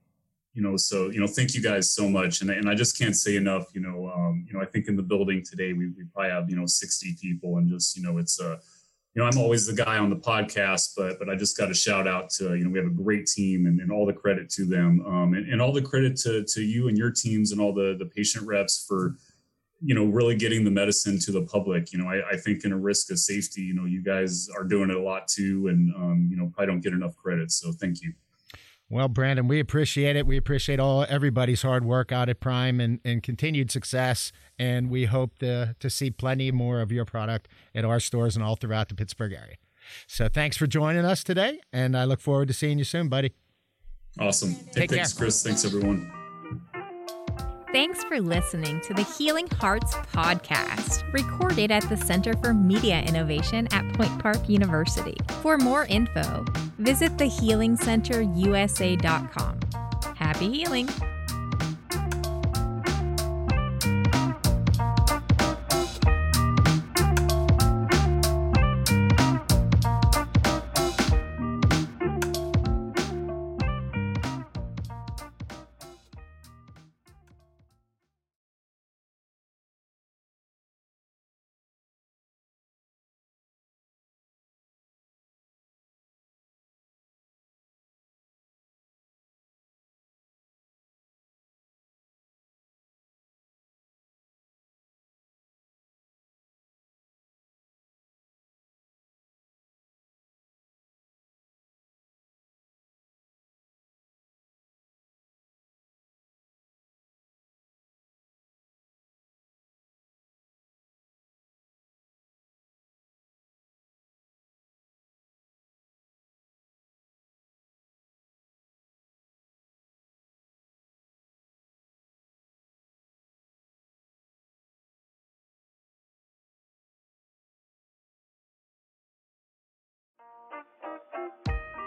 you 0.55 0.63
know, 0.63 0.77
so 0.77 1.11
you 1.11 1.21
know, 1.21 1.27
thank 1.27 1.55
you 1.55 1.63
guys 1.63 1.93
so 1.93 2.09
much, 2.09 2.41
and 2.41 2.51
and 2.51 2.69
I 2.69 2.75
just 2.75 2.99
can't 2.99 3.17
say 3.17 3.37
enough. 3.37 3.67
You 3.75 3.81
know, 3.81 4.11
um, 4.15 4.47
you 4.47 4.55
know, 4.55 4.61
I 4.61 4.67
think 4.67 4.89
in 4.89 4.97
the 4.97 5.03
building 5.03 5.43
today 5.45 5.73
we 5.73 5.89
we 5.89 6.05
probably 6.13 6.31
have 6.31 6.49
you 6.49 6.57
know 6.57 6.67
60 6.67 7.17
people, 7.21 7.59
and 7.59 7.69
just 7.69 7.97
you 7.97 8.03
know, 8.03 8.19
it's 8.19 8.41
a 8.41 8.53
uh, 8.53 8.57
you 9.15 9.23
know, 9.23 9.29
I'm 9.29 9.39
always 9.39 9.67
the 9.67 9.73
guy 9.73 9.99
on 9.99 10.11
the 10.11 10.17
podcast, 10.17 10.95
but 10.97 11.19
but 11.21 11.29
I 11.29 11.37
just 11.37 11.57
got 11.57 11.67
to 11.67 11.75
shout 11.75 12.09
out 12.09 12.31
to 12.31 12.57
you 12.57 12.65
know 12.65 12.71
we 12.71 12.79
have 12.79 12.89
a 12.89 12.91
great 12.91 13.27
team 13.27 13.67
and, 13.67 13.81
and 13.81 13.93
all 13.93 14.07
the 14.07 14.13
credit 14.13 14.51
to 14.51 14.65
them, 14.65 15.05
um, 15.07 15.35
and, 15.35 15.49
and 15.49 15.63
all 15.63 15.73
the 15.73 15.83
credit 15.83 16.17
to 16.19 16.45
to 16.45 16.63
you 16.63 16.89
and 16.89 16.99
your 16.99 17.13
teams 17.13 17.53
and 17.53 17.61
all 17.61 17.73
the 17.73 17.97
the 17.97 18.07
patient 18.07 18.45
reps 18.47 18.85
for 18.89 19.17
you 19.81 19.95
know 19.95 20.07
really 20.07 20.35
getting 20.35 20.65
the 20.65 20.71
medicine 20.71 21.19
to 21.21 21.31
the 21.31 21.43
public. 21.43 21.93
You 21.93 22.01
know, 22.01 22.09
I, 22.09 22.31
I 22.33 22.37
think 22.37 22.65
in 22.65 22.73
a 22.73 22.77
risk 22.77 23.13
of 23.13 23.21
safety, 23.21 23.63
you 23.63 23.75
know, 23.75 23.85
you 23.85 24.03
guys 24.03 24.49
are 24.57 24.65
doing 24.65 24.91
it 24.91 24.97
a 24.97 25.03
lot 25.03 25.29
too, 25.29 25.69
and 25.69 25.95
um, 25.95 26.29
you 26.29 26.37
know 26.37 26.51
probably 26.53 26.73
don't 26.73 26.81
get 26.81 26.93
enough 26.93 27.15
credit. 27.17 27.53
So 27.53 27.71
thank 27.71 28.03
you. 28.03 28.15
Well, 28.95 29.09
Brandon, 29.09 29.49
we 29.49 29.59
appreciate 29.59 30.15
it. 30.15 30.25
We 30.25 30.37
appreciate 30.37 30.79
all 30.79 31.05
everybody's 31.09 31.63
hard 31.63 31.85
work 31.85 32.13
out 32.13 32.29
at 32.29 32.39
Prime 32.39 32.79
and, 32.79 33.01
and 33.05 33.25
continued 33.25 33.73
success. 33.73 34.31
And 34.57 34.89
we 34.89 35.07
hope 35.07 35.41
to, 35.41 35.75
to 35.81 35.91
see 35.91 36.13
plenty 36.13 36.53
more 36.53 36.81
of 36.81 36.93
your 36.93 37.05
product 37.05 37.49
at 37.75 37.85
our 37.85 37.99
stores 37.99 38.37
and 38.37 38.45
all 38.45 38.55
throughout 38.55 38.89
the 38.89 38.95
Pittsburgh 38.95 39.33
area. 39.33 39.57
So 40.07 40.29
thanks 40.29 40.57
for 40.57 40.69
joining 40.69 41.05
us 41.05 41.25
today. 41.25 41.59
And 41.73 41.97
I 41.97 42.05
look 42.05 42.21
forward 42.21 42.47
to 42.47 42.55
seeing 42.55 42.79
you 42.79 42.85
soon, 42.85 43.09
buddy. 43.09 43.33
Awesome. 44.21 44.55
Take 44.71 44.91
thanks, 44.91 45.13
care. 45.13 45.25
Chris. 45.25 45.43
Thanks, 45.43 45.65
everyone. 45.65 46.09
Thanks 47.75 48.03
for 48.05 48.21
listening 48.21 48.81
to 48.83 48.95
the 48.95 49.03
Healing 49.03 49.49
Hearts 49.49 49.95
podcast, 49.95 51.13
recorded 51.13 51.73
at 51.73 51.83
the 51.89 51.97
Center 51.97 52.35
for 52.35 52.55
Media 52.55 53.01
Innovation 53.01 53.67
at 53.73 53.93
Point 53.95 54.17
Park 54.21 54.49
University. 54.49 55.17
For 55.43 55.59
more 55.59 55.85
info, 55.87 56.45
visit 56.79 57.17
thehealingcenterusa.com. 57.17 59.61
Happy 60.15 60.53
healing! 60.53 60.89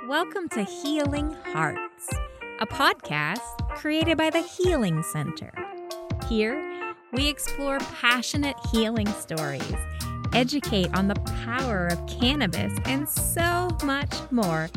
Welcome 0.08 0.48
to 0.50 0.64
Healing 0.64 1.36
Hearts, 1.48 2.08
a 2.62 2.66
podcast 2.66 3.58
created 3.76 4.18
by 4.18 4.30
the 4.30 4.40
Healing 4.40 5.04
Center. 5.04 5.52
Here, 6.30 6.96
we 7.12 7.28
explore 7.28 7.80
passionate 7.80 8.56
healing 8.72 9.08
stories, 9.08 9.76
educate 10.32 10.96
on 10.96 11.10
the 11.10 11.16
power 11.44 11.88
of 11.88 12.08
cannabis, 12.08 12.72
and 12.86 13.10
so 13.10 13.68
much 13.84 14.16
more. 14.32 14.70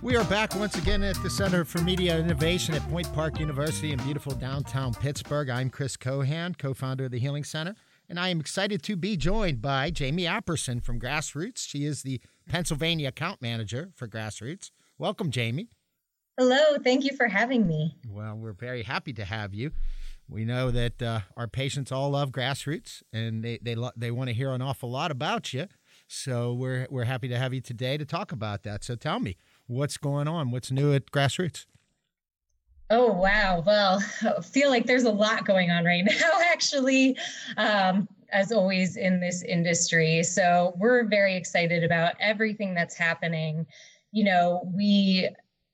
We 0.00 0.14
are 0.14 0.24
back 0.26 0.54
once 0.54 0.76
again 0.76 1.02
at 1.02 1.20
the 1.24 1.30
Center 1.30 1.64
for 1.64 1.80
Media 1.80 2.16
Innovation 2.20 2.76
at 2.76 2.88
Point 2.88 3.12
Park 3.12 3.40
University 3.40 3.90
in 3.90 3.98
beautiful 4.04 4.32
downtown 4.32 4.94
Pittsburgh. 4.94 5.50
I'm 5.50 5.70
Chris 5.70 5.96
Kohan, 5.96 6.56
co 6.56 6.72
founder 6.72 7.06
of 7.06 7.10
the 7.10 7.18
Healing 7.18 7.42
Center, 7.42 7.74
and 8.10 8.18
I 8.18 8.28
am 8.28 8.40
excited 8.40 8.82
to 8.82 8.96
be 8.96 9.16
joined 9.16 9.62
by 9.62 9.90
Jamie 9.90 10.24
Apperson 10.24 10.84
from 10.84 10.98
Grassroots. 10.98 11.58
She 11.58 11.84
is 11.84 12.02
the 12.02 12.20
Pennsylvania 12.48 13.08
account 13.08 13.40
manager 13.40 13.90
for 13.94 14.08
Grassroots. 14.08 14.72
Welcome, 14.98 15.30
Jamie. 15.30 15.68
Hello, 16.36 16.76
thank 16.82 17.04
you 17.04 17.16
for 17.16 17.28
having 17.28 17.68
me. 17.68 17.96
Well, 18.08 18.34
we're 18.34 18.52
very 18.52 18.82
happy 18.82 19.12
to 19.12 19.24
have 19.24 19.54
you. 19.54 19.70
We 20.28 20.44
know 20.44 20.72
that 20.72 21.00
uh, 21.00 21.20
our 21.36 21.46
patients 21.46 21.92
all 21.92 22.10
love 22.10 22.32
Grassroots, 22.32 23.02
and 23.12 23.44
they 23.44 23.58
they 23.62 23.74
lo- 23.76 23.92
they 23.96 24.10
want 24.10 24.28
to 24.28 24.34
hear 24.34 24.50
an 24.50 24.62
awful 24.62 24.90
lot 24.90 25.10
about 25.10 25.52
you. 25.52 25.66
So 26.08 26.52
we're 26.52 26.86
we're 26.90 27.04
happy 27.04 27.28
to 27.28 27.38
have 27.38 27.54
you 27.54 27.60
today 27.60 27.96
to 27.96 28.04
talk 28.04 28.32
about 28.32 28.64
that. 28.64 28.82
So 28.82 28.96
tell 28.96 29.20
me, 29.20 29.36
what's 29.66 29.96
going 29.96 30.26
on? 30.26 30.50
What's 30.50 30.72
new 30.72 30.92
at 30.92 31.10
Grassroots? 31.10 31.66
Oh, 32.90 33.12
wow. 33.12 33.62
Well, 33.64 34.02
I 34.22 34.40
feel 34.42 34.68
like 34.68 34.86
there's 34.86 35.04
a 35.04 35.12
lot 35.12 35.46
going 35.46 35.70
on 35.70 35.84
right 35.84 36.04
now, 36.20 36.40
actually, 36.50 37.16
um, 37.56 38.08
as 38.32 38.52
always 38.52 38.96
in 38.96 39.20
this 39.20 39.42
industry. 39.42 40.22
So 40.24 40.74
we're 40.76 41.04
very 41.04 41.36
excited 41.36 41.84
about 41.84 42.14
everything 42.20 42.74
that's 42.74 42.96
happening. 42.96 43.66
You 44.12 44.24
know, 44.24 44.70
we, 44.74 45.28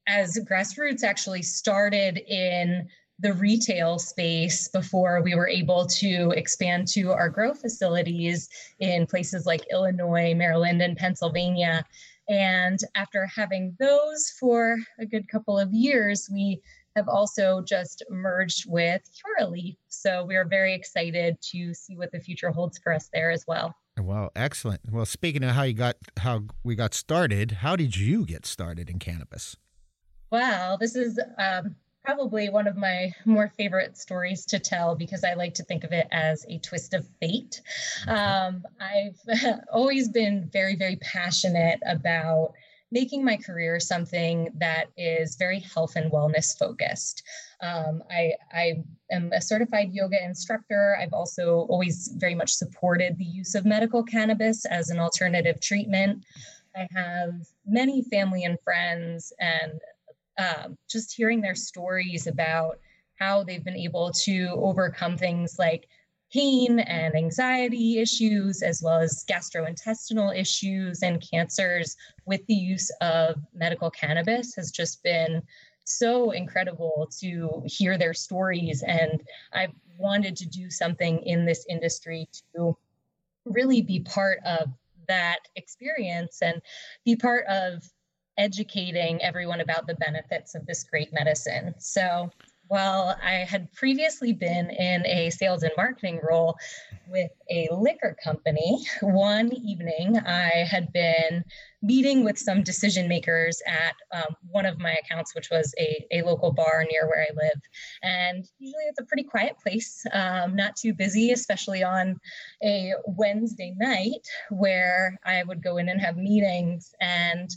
as 0.06 0.38
Grassroots, 0.49 1.02
actually 1.02 1.42
started 1.42 2.18
in 2.18 2.87
the 3.18 3.32
retail 3.32 3.99
space 3.99 4.68
before 4.68 5.23
we 5.23 5.35
were 5.35 5.49
able 5.49 5.87
to 5.87 6.32
expand 6.37 6.87
to 6.87 7.12
our 7.12 7.30
grow 7.30 7.54
facilities 7.54 8.46
in 8.78 9.06
places 9.06 9.46
like 9.46 9.64
Illinois, 9.73 10.35
Maryland, 10.35 10.82
and 10.82 10.99
Pennsylvania. 10.99 11.82
And 12.28 12.78
after 12.94 13.25
having 13.25 13.75
those 13.78 14.35
for 14.38 14.76
a 14.99 15.06
good 15.06 15.28
couple 15.28 15.58
of 15.58 15.73
years, 15.73 16.28
we 16.30 16.61
have 16.97 17.09
also 17.09 17.61
just 17.61 18.03
merged 18.11 18.65
with 18.69 19.03
Curaleaf. 19.21 19.76
So 19.88 20.25
we 20.25 20.35
are 20.35 20.47
very 20.47 20.75
excited 20.75 21.37
to 21.53 21.75
see 21.75 21.97
what 21.97 22.11
the 22.11 22.21
future 22.21 22.50
holds 22.50 22.79
for 22.79 22.93
us 22.93 23.09
there 23.12 23.31
as 23.31 23.45
well. 23.47 23.76
Well, 24.00 24.31
excellent. 24.35 24.81
Well, 24.91 25.07
speaking 25.07 25.45
of 25.45 25.50
how 25.50 25.62
you 25.62 25.75
got 25.75 25.97
how 26.19 26.45
we 26.65 26.75
got 26.75 26.95
started, 26.95 27.53
how 27.53 27.76
did 27.76 27.97
you 27.97 28.26
get 28.26 28.45
started 28.45 28.91
in 28.91 28.99
cannabis? 28.99 29.57
Well, 30.31 30.76
this 30.76 30.97
is 30.97 31.19
um, 31.38 31.76
probably 32.05 32.49
one 32.49 32.67
of 32.67 32.76
my 32.76 33.12
more 33.25 33.53
favorite 33.57 33.97
stories 33.97 34.45
to 34.47 34.59
tell 34.59 34.97
because 34.97 35.25
I 35.25 35.35
like 35.35 35.55
to 35.55 35.65
think 35.65 35.83
of 35.85 35.93
it 35.93 36.07
as 36.11 36.45
a 36.49 36.59
twist 36.59 36.95
of 36.95 37.07
fate. 37.21 37.61
Um, 38.07 38.65
I've 38.81 39.19
always 39.73 40.09
been 40.09 40.49
very, 40.53 40.76
very 40.76 40.97
passionate 40.97 41.81
about 41.87 42.53
making 42.93 43.25
my 43.25 43.37
career 43.37 43.81
something 43.81 44.49
that 44.59 44.87
is 44.97 45.37
very 45.37 45.61
health 45.61 45.97
and 45.97 46.11
wellness 46.12 46.57
focused. 46.57 47.23
Um, 47.61 48.02
I, 48.11 48.35
I 48.52 48.85
am 49.11 49.33
a 49.33 49.40
certified 49.40 49.93
yoga 49.93 50.23
instructor. 50.25 50.97
I've 51.00 51.12
also 51.12 51.66
always 51.69 52.12
very 52.16 52.35
much 52.35 52.52
supported 52.52 53.19
the 53.19 53.25
use 53.25 53.55
of 53.55 53.64
medical 53.64 54.02
cannabis 54.02 54.64
as 54.66 54.90
an 54.90 55.00
alternative 55.00 55.61
treatment. 55.61 56.25
I 56.76 56.87
have 56.95 57.33
many 57.66 58.02
family 58.02 58.45
and 58.45 58.59
friends 58.62 59.33
and 59.40 59.81
um, 60.38 60.76
just 60.88 61.14
hearing 61.14 61.40
their 61.40 61.55
stories 61.55 62.26
about 62.26 62.78
how 63.19 63.43
they've 63.43 63.64
been 63.64 63.76
able 63.76 64.12
to 64.12 64.49
overcome 64.57 65.16
things 65.16 65.59
like 65.59 65.88
pain 66.33 66.80
and 66.80 67.14
anxiety 67.14 67.99
issues, 67.99 68.62
as 68.62 68.83
well 68.83 68.99
as 68.99 69.25
gastrointestinal 69.28 70.37
issues 70.37 71.02
and 71.02 71.25
cancers 71.30 71.97
with 72.25 72.45
the 72.47 72.54
use 72.54 72.90
of 73.00 73.37
medical 73.54 73.90
cannabis 73.90 74.54
has 74.54 74.71
just 74.71 75.02
been 75.02 75.42
so 75.85 76.33
incredible 76.33 77.09
to 77.21 77.62
hear 77.64 77.97
their 77.97 78.14
stories. 78.14 78.83
And 78.87 79.23
I've 79.52 79.73
wanted 79.99 80.37
to 80.37 80.47
do 80.47 80.71
something 80.71 81.21
in 81.23 81.47
this 81.47 81.64
industry 81.68 82.28
to 82.54 82.76
really 83.45 83.83
be 83.83 84.00
part 84.00 84.40
of 84.45 84.68
that 85.09 85.38
experience 85.54 86.42
and 86.42 86.61
be 87.04 87.14
part 87.14 87.47
of 87.47 87.88
educating 88.37 89.23
everyone 89.23 89.61
about 89.61 89.87
the 89.87 89.95
benefits 89.95 90.54
of 90.54 90.66
this 90.66 90.85
great 90.85 91.12
medicine. 91.12 91.75
So, 91.78 92.30
while 92.68 93.16
I 93.23 93.35
had 93.35 93.73
previously 93.73 94.32
been 94.32 94.70
in 94.70 95.06
a 95.06 95.30
sales 95.30 95.62
and 95.62 95.73
marketing 95.76 96.20
role 96.23 96.56
with 97.08 97.30
a 97.50 97.68
liquor 97.73 98.16
company, 98.23 98.85
one 99.00 99.52
evening 99.52 100.18
I 100.18 100.66
had 100.68 100.92
been 100.92 101.44
meeting 101.82 102.25
with 102.25 102.38
some 102.38 102.62
decision 102.62 103.06
makers 103.08 103.62
at 103.66 103.94
um, 104.12 104.35
one 104.50 104.66
of 104.66 104.80
my 104.80 104.96
accounts, 105.04 105.35
which 105.35 105.50
was 105.50 105.73
a, 105.78 106.04
a 106.11 106.23
local 106.23 106.52
bar 106.52 106.85
near 106.90 107.06
where 107.06 107.23
I 107.23 107.35
live. 107.35 107.61
And 108.02 108.44
usually 108.58 108.85
it's 108.88 109.00
a 109.00 109.04
pretty 109.04 109.23
quiet 109.23 109.56
place, 109.62 110.04
um, 110.12 110.56
not 110.56 110.75
too 110.75 110.94
busy, 110.94 111.30
especially 111.30 111.85
on 111.85 112.18
a 112.62 112.94
Wednesday 113.06 113.75
night 113.76 114.26
where 114.50 115.18
I 115.25 115.44
would 115.44 115.62
go 115.62 115.76
in 115.76 115.88
and 115.88 116.00
have 116.00 116.16
meetings. 116.16 116.92
And 117.00 117.50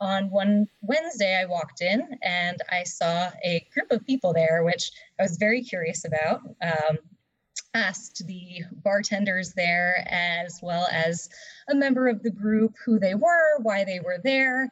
on 0.00 0.30
one 0.30 0.68
Wednesday, 0.80 1.36
I 1.40 1.46
walked 1.46 1.80
in 1.80 2.18
and 2.22 2.56
I 2.70 2.84
saw 2.84 3.30
a 3.44 3.66
group 3.74 3.90
of 3.90 4.06
people 4.06 4.32
there, 4.32 4.62
which 4.62 4.92
I 5.18 5.22
was 5.22 5.36
very 5.36 5.62
curious 5.62 6.04
about. 6.04 6.40
Um, 6.62 6.98
asked 7.74 8.26
the 8.26 8.62
bartenders 8.72 9.52
there, 9.52 10.04
as 10.08 10.60
well 10.62 10.88
as 10.90 11.28
a 11.68 11.74
member 11.74 12.08
of 12.08 12.22
the 12.22 12.30
group, 12.30 12.74
who 12.84 12.98
they 12.98 13.14
were, 13.14 13.58
why 13.62 13.84
they 13.84 14.00
were 14.00 14.18
there. 14.22 14.70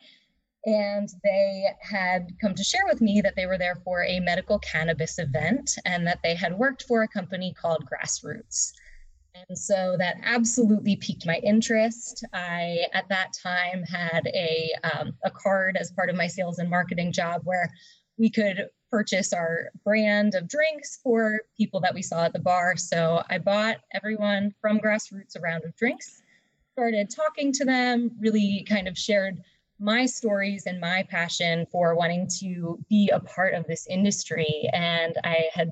And 0.65 1.09
they 1.23 1.67
had 1.81 2.33
come 2.41 2.55
to 2.55 2.65
share 2.65 2.87
with 2.87 3.01
me 3.01 3.21
that 3.21 3.37
they 3.37 3.47
were 3.47 3.59
there 3.59 3.77
for 3.85 4.03
a 4.03 4.19
medical 4.21 4.59
cannabis 4.59 5.19
event 5.19 5.77
and 5.85 6.07
that 6.07 6.21
they 6.23 6.35
had 6.35 6.59
worked 6.59 6.83
for 6.85 7.03
a 7.03 7.09
company 7.09 7.55
called 7.55 7.87
Grassroots. 7.89 8.73
And 9.49 9.59
so 9.59 9.97
that 9.99 10.17
absolutely 10.23 10.97
piqued 10.97 11.27
my 11.27 11.37
interest. 11.37 12.25
I, 12.33 12.87
at 12.93 13.09
that 13.09 13.33
time, 13.33 13.83
had 13.85 14.27
a, 14.29 14.71
um, 14.95 15.13
a 15.25 15.31
card 15.31 15.77
as 15.77 15.91
part 15.91 16.11
of 16.11 16.17
my 16.17 16.27
sales 16.27 16.59
and 16.59 16.69
marketing 16.71 17.13
job 17.13 17.43
where 17.45 17.73
we 18.19 18.31
could 18.31 18.69
purchase 18.91 19.33
our 19.33 19.71
brand 19.85 20.35
of 20.35 20.49
drinks 20.49 21.01
for 21.03 21.41
people 21.57 21.81
that 21.81 21.95
we 21.95 22.03
saw 22.03 22.25
at 22.25 22.33
the 22.33 22.39
bar. 22.39 22.77
So 22.77 23.23
I 23.29 23.39
bought 23.39 23.79
everyone 23.93 24.55
from 24.61 24.79
Grassroots 24.79 25.37
a 25.37 25.41
round 25.41 25.65
of 25.65 25.75
drinks, 25.77 26.23
started 26.73 27.11
talking 27.11 27.53
to 27.53 27.65
them, 27.65 28.11
really 28.21 28.65
kind 28.69 28.89
of 28.89 28.97
shared 28.97 29.43
my 29.79 30.07
stories 30.07 30.65
and 30.67 30.81
my 30.81 31.03
passion 31.11 31.67
for 31.71 31.95
wanting 31.95 32.29
to 32.41 32.79
be 32.89 33.11
a 33.13 33.21
part 33.21 33.55
of 33.55 33.67
this 33.67 33.87
industry. 33.87 34.71
And 34.73 35.17
I 35.25 35.49
had 35.53 35.71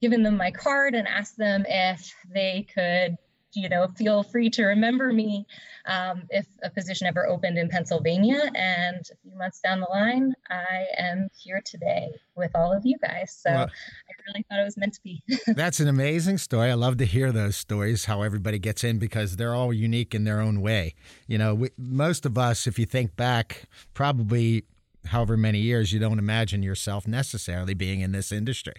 given 0.00 0.22
them 0.22 0.36
my 0.36 0.50
card 0.50 0.94
and 0.94 1.08
asked 1.08 1.36
them 1.36 1.64
if 1.68 2.14
they 2.32 2.66
could 2.74 3.16
you 3.54 3.68
know 3.68 3.88
feel 3.96 4.22
free 4.22 4.50
to 4.50 4.64
remember 4.64 5.12
me 5.12 5.46
um, 5.86 6.22
if 6.30 6.46
a 6.62 6.70
position 6.70 7.06
ever 7.06 7.26
opened 7.26 7.56
in 7.56 7.68
pennsylvania. 7.68 8.50
And 8.54 8.96
a 8.96 9.16
few 9.22 9.36
months 9.36 9.60
down 9.60 9.80
the 9.80 9.88
line 9.90 10.34
i 10.50 10.84
am 10.98 11.28
here 11.36 11.62
today 11.64 12.08
with 12.36 12.50
all 12.54 12.72
of 12.72 12.84
you 12.84 12.96
guys. 12.98 13.36
So 13.40 13.50
well, 13.50 13.66
i 13.66 14.12
really 14.28 14.44
thought 14.48 14.60
it 14.60 14.64
was 14.64 14.76
meant 14.76 14.94
to 14.94 15.00
be. 15.02 15.22
that's 15.54 15.80
an 15.80 15.88
amazing 15.88 16.38
story. 16.38 16.70
I 16.70 16.74
love 16.74 16.98
to 16.98 17.06
hear 17.06 17.32
those 17.32 17.56
stories 17.56 18.04
how 18.04 18.22
everybody 18.22 18.58
gets 18.58 18.84
in 18.84 18.98
because 18.98 19.36
they're 19.36 19.54
all 19.54 19.72
unique 19.72 20.14
in 20.14 20.24
their 20.24 20.40
own 20.40 20.60
way. 20.60 20.94
You 21.26 21.38
know 21.38 21.54
we, 21.54 21.70
most 21.78 22.26
of 22.26 22.36
us 22.36 22.66
if 22.66 22.78
you 22.78 22.86
think 22.86 23.16
back 23.16 23.64
probably 23.94 24.64
however 25.06 25.36
many 25.36 25.58
years, 25.58 25.92
you 25.92 25.98
don't 25.98 26.18
imagine 26.18 26.62
yourself 26.62 27.06
necessarily 27.06 27.74
being 27.74 28.00
in 28.00 28.12
this 28.12 28.32
industry. 28.32 28.74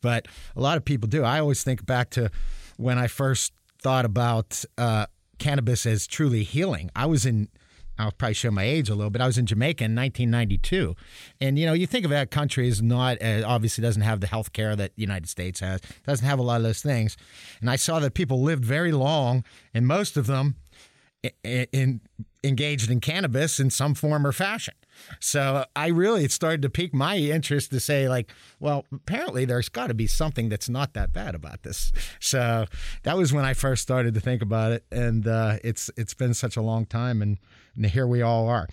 But 0.00 0.26
a 0.56 0.60
lot 0.60 0.76
of 0.76 0.84
people 0.84 1.08
do. 1.08 1.24
I 1.24 1.40
always 1.40 1.62
think 1.62 1.84
back 1.86 2.10
to 2.10 2.30
when 2.76 2.98
I 2.98 3.06
first 3.06 3.52
thought 3.80 4.04
about 4.04 4.64
uh, 4.76 5.06
cannabis 5.38 5.86
as 5.86 6.06
truly 6.06 6.42
healing. 6.42 6.90
I 6.96 7.06
was 7.06 7.24
in 7.26 7.48
I'll 7.98 8.12
probably 8.12 8.34
show 8.34 8.52
my 8.52 8.62
age 8.62 8.88
a 8.88 8.94
little 8.94 9.10
bit. 9.10 9.20
I 9.20 9.26
was 9.26 9.38
in 9.38 9.46
Jamaica 9.46 9.84
in 9.84 9.96
1992, 9.96 10.94
and 11.40 11.58
you 11.58 11.66
know, 11.66 11.72
you 11.72 11.86
think 11.86 12.04
of 12.04 12.12
that 12.12 12.30
country 12.30 12.68
as 12.68 12.80
not 12.80 13.20
uh, 13.20 13.42
obviously 13.44 13.82
doesn't 13.82 14.02
have 14.02 14.20
the 14.20 14.28
health 14.28 14.52
care 14.52 14.76
that 14.76 14.94
the 14.94 15.00
United 15.00 15.28
States 15.28 15.60
has, 15.60 15.80
doesn't 16.06 16.26
have 16.26 16.38
a 16.38 16.42
lot 16.42 16.58
of 16.58 16.62
those 16.62 16.80
things, 16.80 17.16
and 17.60 17.68
I 17.68 17.76
saw 17.76 17.98
that 17.98 18.14
people 18.14 18.40
lived 18.40 18.64
very 18.64 18.92
long, 18.92 19.44
and 19.74 19.86
most 19.86 20.16
of 20.16 20.26
them 20.26 20.54
in 21.42 22.00
engaged 22.44 22.88
in 22.88 23.00
cannabis 23.00 23.58
in 23.58 23.70
some 23.70 23.94
form 23.94 24.24
or 24.26 24.32
fashion. 24.32 24.74
So 25.20 25.64
I 25.74 25.88
really 25.88 26.24
it 26.24 26.32
started 26.32 26.62
to 26.62 26.70
pique 26.70 26.94
my 26.94 27.16
interest 27.16 27.70
to 27.70 27.80
say 27.80 28.08
like, 28.08 28.30
well, 28.60 28.84
apparently 28.92 29.44
there's 29.44 29.68
got 29.68 29.88
to 29.88 29.94
be 29.94 30.06
something 30.06 30.48
that's 30.48 30.68
not 30.68 30.94
that 30.94 31.12
bad 31.12 31.34
about 31.34 31.62
this. 31.62 31.92
So 32.20 32.66
that 33.02 33.16
was 33.16 33.32
when 33.32 33.44
I 33.44 33.54
first 33.54 33.82
started 33.82 34.14
to 34.14 34.20
think 34.20 34.42
about 34.42 34.72
it, 34.72 34.84
and 34.90 35.26
uh, 35.26 35.58
it's 35.64 35.90
it's 35.96 36.14
been 36.14 36.34
such 36.34 36.56
a 36.56 36.62
long 36.62 36.86
time, 36.86 37.22
and, 37.22 37.38
and 37.76 37.86
here 37.86 38.06
we 38.06 38.22
all 38.22 38.48
are. 38.48 38.68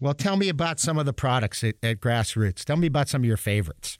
Well, 0.00 0.14
tell 0.14 0.36
me 0.36 0.48
about 0.48 0.80
some 0.80 0.98
of 0.98 1.06
the 1.06 1.12
products 1.12 1.62
at, 1.62 1.74
at 1.82 2.00
Grassroots. 2.00 2.64
Tell 2.64 2.76
me 2.76 2.86
about 2.86 3.08
some 3.08 3.22
of 3.22 3.26
your 3.26 3.36
favorites. 3.36 3.98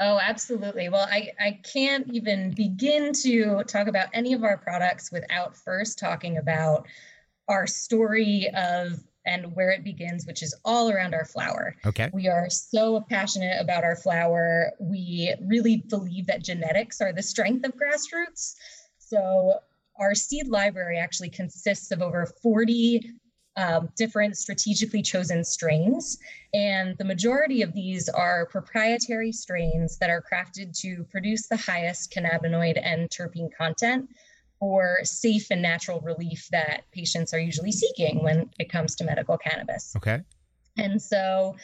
Oh, 0.00 0.18
absolutely. 0.20 0.88
Well, 0.88 1.06
I, 1.08 1.30
I 1.40 1.60
can't 1.72 2.08
even 2.12 2.50
begin 2.52 3.12
to 3.22 3.62
talk 3.64 3.86
about 3.86 4.08
any 4.12 4.32
of 4.32 4.42
our 4.42 4.56
products 4.56 5.12
without 5.12 5.56
first 5.56 5.98
talking 5.98 6.38
about 6.38 6.88
our 7.48 7.66
story 7.68 8.48
of 8.54 9.00
and 9.24 9.54
where 9.54 9.70
it 9.70 9.84
begins, 9.84 10.26
which 10.26 10.42
is 10.42 10.54
all 10.64 10.90
around 10.90 11.14
our 11.14 11.24
flower. 11.24 11.76
Okay. 11.86 12.10
We 12.12 12.28
are 12.28 12.50
so 12.50 13.04
passionate 13.08 13.60
about 13.60 13.84
our 13.84 13.96
flower. 13.96 14.72
We 14.80 15.34
really 15.46 15.84
believe 15.88 16.26
that 16.26 16.42
genetics 16.42 17.00
are 17.00 17.12
the 17.12 17.22
strength 17.22 17.64
of 17.64 17.74
grassroots. 17.76 18.54
So 18.98 19.60
our 19.98 20.14
seed 20.14 20.48
library 20.48 20.98
actually 20.98 21.30
consists 21.30 21.90
of 21.90 22.02
over 22.02 22.26
40 22.42 23.12
um, 23.56 23.90
different 23.96 24.36
strategically 24.38 25.02
chosen 25.02 25.44
strains. 25.44 26.18
And 26.54 26.96
the 26.98 27.04
majority 27.04 27.62
of 27.62 27.74
these 27.74 28.08
are 28.08 28.46
proprietary 28.46 29.30
strains 29.30 29.98
that 29.98 30.10
are 30.10 30.22
crafted 30.22 30.78
to 30.80 31.04
produce 31.10 31.48
the 31.48 31.56
highest 31.56 32.12
cannabinoid 32.12 32.80
and 32.82 33.10
terpene 33.10 33.50
content 33.54 34.08
for 34.62 35.00
safe 35.02 35.48
and 35.50 35.60
natural 35.60 36.00
relief 36.02 36.46
that 36.52 36.82
patients 36.92 37.34
are 37.34 37.40
usually 37.40 37.72
seeking 37.72 38.22
when 38.22 38.48
it 38.60 38.70
comes 38.70 38.94
to 38.94 39.02
medical 39.02 39.36
cannabis. 39.36 39.92
Okay. 39.96 40.20
And 40.76 41.02
so 41.02 41.56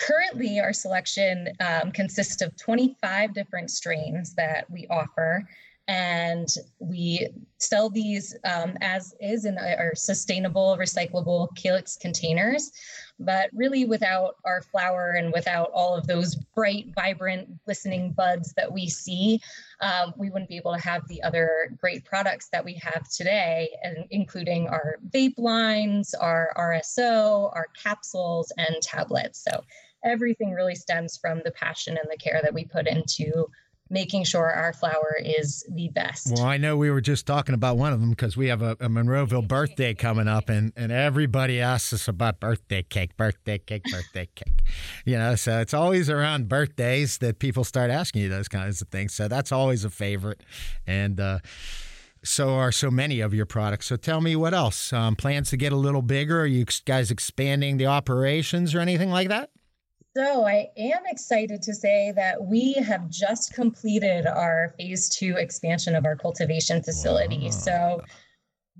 currently, 0.00 0.58
our 0.58 0.72
selection 0.72 1.48
um, 1.60 1.92
consists 1.92 2.40
of 2.40 2.56
25 2.56 3.34
different 3.34 3.70
strains 3.70 4.34
that 4.36 4.64
we 4.70 4.86
offer 4.88 5.46
and 5.88 6.48
we 6.78 7.28
sell 7.58 7.90
these 7.90 8.36
um, 8.44 8.76
as 8.80 9.14
is 9.20 9.44
in 9.44 9.58
our 9.58 9.94
sustainable 9.94 10.76
recyclable 10.78 11.48
calyx 11.56 11.96
containers. 11.96 12.70
But 13.18 13.50
really 13.52 13.84
without 13.84 14.36
our 14.44 14.62
flower 14.62 15.10
and 15.10 15.32
without 15.32 15.70
all 15.74 15.94
of 15.94 16.06
those 16.06 16.36
bright 16.36 16.86
vibrant 16.94 17.62
glistening 17.64 18.12
buds 18.12 18.54
that 18.54 18.72
we 18.72 18.88
see 18.88 19.40
um, 19.80 20.14
we 20.16 20.30
wouldn't 20.30 20.48
be 20.48 20.56
able 20.56 20.74
to 20.74 20.80
have 20.80 21.06
the 21.08 21.22
other 21.22 21.74
great 21.78 22.04
products 22.04 22.48
that 22.50 22.64
we 22.64 22.74
have 22.74 23.08
today 23.08 23.70
and 23.82 24.06
including 24.10 24.68
our 24.68 24.96
vape 25.10 25.38
lines 25.38 26.14
our 26.14 26.50
rso 26.56 27.54
our 27.54 27.66
capsules 27.82 28.52
and 28.56 28.76
tablets. 28.80 29.44
So 29.44 29.62
everything 30.04 30.52
really 30.52 30.74
stems 30.74 31.16
from 31.16 31.40
the 31.44 31.50
passion 31.50 31.98
and 31.98 32.08
the 32.10 32.16
care 32.16 32.40
that 32.42 32.54
we 32.54 32.64
put 32.64 32.86
into 32.86 33.46
making 33.90 34.22
sure 34.24 34.48
our 34.48 34.72
flower 34.72 35.18
is 35.22 35.66
the 35.68 35.88
best. 35.88 36.28
Well, 36.32 36.44
I 36.44 36.56
know 36.56 36.76
we 36.76 36.90
were 36.90 37.00
just 37.00 37.26
talking 37.26 37.54
about 37.54 37.76
one 37.76 37.92
of 37.92 38.00
them 38.00 38.10
because 38.10 38.36
we 38.36 38.46
have 38.46 38.62
a, 38.62 38.72
a, 38.72 38.88
Monroeville 38.88 39.46
birthday 39.46 39.94
coming 39.94 40.28
up, 40.28 40.48
and, 40.48 40.72
and 40.76 40.92
everybody 40.92 41.60
asks 41.60 41.92
us 41.92 42.08
about 42.08 42.38
birthday 42.38 42.82
cake, 42.82 43.16
birthday 43.16 43.58
cake, 43.58 43.82
birthday 43.90 44.28
cake. 44.34 44.62
You 45.04 45.18
know, 45.18 45.34
so 45.34 45.58
it's 45.60 45.74
always 45.74 46.08
around 46.08 46.48
birthdays 46.48 47.18
that 47.18 47.40
people 47.40 47.64
start 47.64 47.90
asking 47.90 48.22
you 48.22 48.28
those 48.28 48.48
kinds 48.48 48.80
of 48.80 48.88
things. 48.88 49.12
So 49.12 49.26
that's 49.26 49.50
always 49.50 49.84
a 49.84 49.90
favorite. 49.90 50.42
And, 50.86 51.18
uh, 51.18 51.40
so 52.22 52.50
are 52.50 52.70
so 52.70 52.90
many 52.90 53.20
of 53.20 53.32
your 53.32 53.46
products. 53.46 53.86
So 53.86 53.96
tell 53.96 54.20
me 54.20 54.36
what 54.36 54.52
else? 54.52 54.92
Um, 54.92 55.16
plans 55.16 55.50
to 55.50 55.56
get 55.56 55.72
a 55.72 55.76
little 55.76 56.02
bigger? 56.02 56.42
Are 56.42 56.46
you 56.46 56.66
guys 56.84 57.10
expanding 57.10 57.78
the 57.78 57.86
operations 57.86 58.74
or 58.74 58.80
anything 58.80 59.10
like 59.10 59.28
that? 59.28 59.50
So 60.16 60.44
I 60.44 60.70
am 60.76 61.02
excited 61.06 61.62
to 61.62 61.74
say 61.74 62.12
that 62.16 62.42
we 62.42 62.72
have 62.72 63.08
just 63.10 63.54
completed 63.54 64.26
our 64.26 64.74
phase 64.76 65.08
two 65.08 65.36
expansion 65.36 65.94
of 65.94 66.04
our 66.04 66.16
cultivation 66.16 66.82
facility. 66.82 67.44
Wow. 67.44 67.50
So 67.50 68.02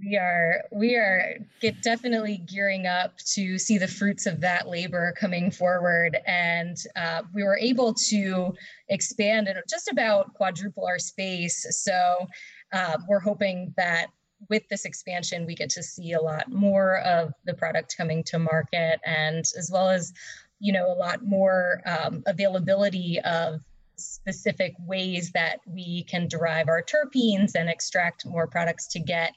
we 0.00 0.16
are 0.16 0.62
we 0.72 0.96
are 0.96 1.36
get 1.60 1.82
definitely 1.82 2.38
gearing 2.38 2.86
up 2.86 3.16
to 3.34 3.58
see 3.58 3.78
the 3.78 3.86
fruits 3.86 4.26
of 4.26 4.40
that 4.40 4.68
labor 4.68 5.12
coming 5.18 5.50
forward 5.50 6.18
and 6.26 6.76
uh, 6.96 7.22
we 7.34 7.42
were 7.42 7.58
able 7.58 7.92
to 7.92 8.54
expand 8.88 9.48
and 9.48 9.58
just 9.68 9.90
about 9.90 10.32
quadruple 10.34 10.86
our 10.86 10.98
space 10.98 11.66
so 11.82 12.26
uh, 12.72 12.96
we're 13.08 13.20
hoping 13.20 13.74
that 13.76 14.06
with 14.48 14.62
this 14.70 14.84
expansion 14.84 15.44
we 15.44 15.54
get 15.54 15.68
to 15.68 15.82
see 15.82 16.12
a 16.12 16.20
lot 16.20 16.50
more 16.50 17.00
of 17.00 17.32
the 17.44 17.54
product 17.54 17.94
coming 17.96 18.22
to 18.24 18.38
market 18.38 19.00
and 19.04 19.44
as 19.58 19.70
well 19.72 19.90
as 19.90 20.12
you 20.60 20.72
know 20.72 20.90
a 20.90 20.94
lot 20.94 21.24
more 21.24 21.80
um, 21.86 22.22
availability 22.26 23.18
of 23.20 23.60
specific 23.96 24.74
ways 24.80 25.32
that 25.32 25.60
we 25.66 26.04
can 26.04 26.28
derive 26.28 26.68
our 26.68 26.82
terpenes 26.82 27.54
and 27.54 27.68
extract 27.68 28.24
more 28.26 28.46
products 28.46 28.86
to 28.88 29.00
get 29.00 29.32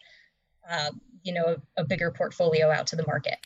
uh, 0.70 0.92
you 1.24 1.34
know 1.34 1.58
a, 1.78 1.82
a, 1.82 1.86
bigger 1.86 2.12
portfolio 2.12 2.72
out 2.72 2.88
to 2.88 2.96
the 2.96 3.06
market. 3.06 3.38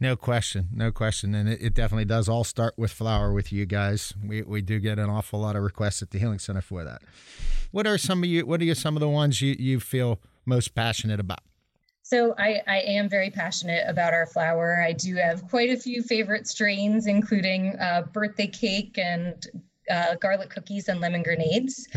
No 0.00 0.16
question. 0.16 0.68
No 0.72 0.90
question. 0.90 1.34
And 1.34 1.48
it, 1.48 1.62
it, 1.62 1.74
definitely 1.74 2.04
does 2.04 2.28
all 2.28 2.44
start 2.44 2.74
with 2.76 2.90
flower 2.90 3.32
with 3.32 3.52
you 3.52 3.64
guys. 3.64 4.12
We, 4.24 4.42
we 4.42 4.60
do 4.60 4.80
get 4.80 4.98
an 4.98 5.08
awful 5.08 5.40
lot 5.40 5.54
of 5.54 5.62
requests 5.62 6.02
at 6.02 6.10
the 6.10 6.18
healing 6.18 6.40
center 6.40 6.60
for 6.60 6.82
that. 6.84 7.02
What 7.70 7.86
are 7.86 7.98
some 7.98 8.22
of 8.22 8.28
you 8.28 8.46
what 8.46 8.62
are 8.62 8.74
some 8.74 8.96
of 8.96 9.00
the 9.00 9.08
ones 9.08 9.40
you, 9.40 9.54
you 9.58 9.80
feel 9.80 10.20
most 10.46 10.74
passionate 10.74 11.20
about 11.20 11.40
so 12.04 12.34
I, 12.36 12.60
I 12.66 12.80
am 12.80 13.08
very 13.08 13.30
passionate 13.30 13.84
about 13.88 14.12
our 14.12 14.26
flower. 14.26 14.84
I 14.86 14.92
do 14.92 15.16
have 15.16 15.48
quite 15.48 15.70
a 15.70 15.76
few 15.76 16.02
favorite 16.02 16.46
strains, 16.46 17.06
including 17.06 17.78
uh, 17.80 18.02
birthday 18.12 18.46
cake 18.46 18.98
and 18.98 19.46
uh, 19.90 20.14
garlic 20.16 20.50
cookies 20.50 20.88
and 20.88 21.00
lemon 21.00 21.22
grenades. 21.22 21.88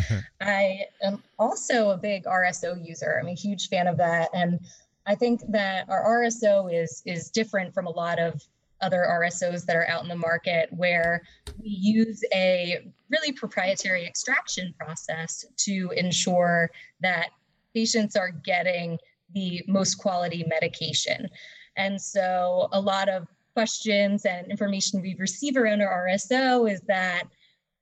I 0.41 0.85
am 1.03 1.21
also 1.37 1.89
a 1.89 1.97
big 1.97 2.23
RSO 2.23 2.87
user. 2.87 3.19
I'm 3.19 3.27
a 3.27 3.33
huge 3.33 3.67
fan 3.67 3.85
of 3.85 3.97
that, 3.97 4.29
and 4.33 4.61
I 5.05 5.15
think 5.15 5.41
that 5.49 5.89
our 5.89 6.23
RSO 6.23 6.73
is 6.73 7.01
is 7.05 7.29
different 7.29 7.73
from 7.73 7.85
a 7.87 7.91
lot 7.91 8.17
of 8.17 8.41
other 8.79 9.05
RSOs 9.09 9.65
that 9.65 9.75
are 9.75 9.89
out 9.89 10.03
in 10.03 10.07
the 10.07 10.15
market, 10.15 10.69
where 10.71 11.21
we 11.61 11.67
use 11.67 12.23
a 12.33 12.89
really 13.09 13.33
proprietary 13.33 14.05
extraction 14.05 14.73
process 14.79 15.45
to 15.57 15.91
ensure 15.97 16.71
that 17.01 17.31
patients 17.73 18.15
are 18.15 18.31
getting 18.31 18.97
the 19.33 19.63
most 19.67 19.95
quality 19.95 20.43
medication. 20.47 21.27
And 21.75 22.01
so 22.01 22.69
a 22.71 22.79
lot 22.79 23.09
of 23.09 23.27
questions 23.53 24.25
and 24.25 24.47
information 24.51 25.01
we 25.01 25.15
receive 25.17 25.57
around 25.57 25.81
our 25.81 26.07
RSO 26.07 26.71
is 26.71 26.81
that, 26.81 27.23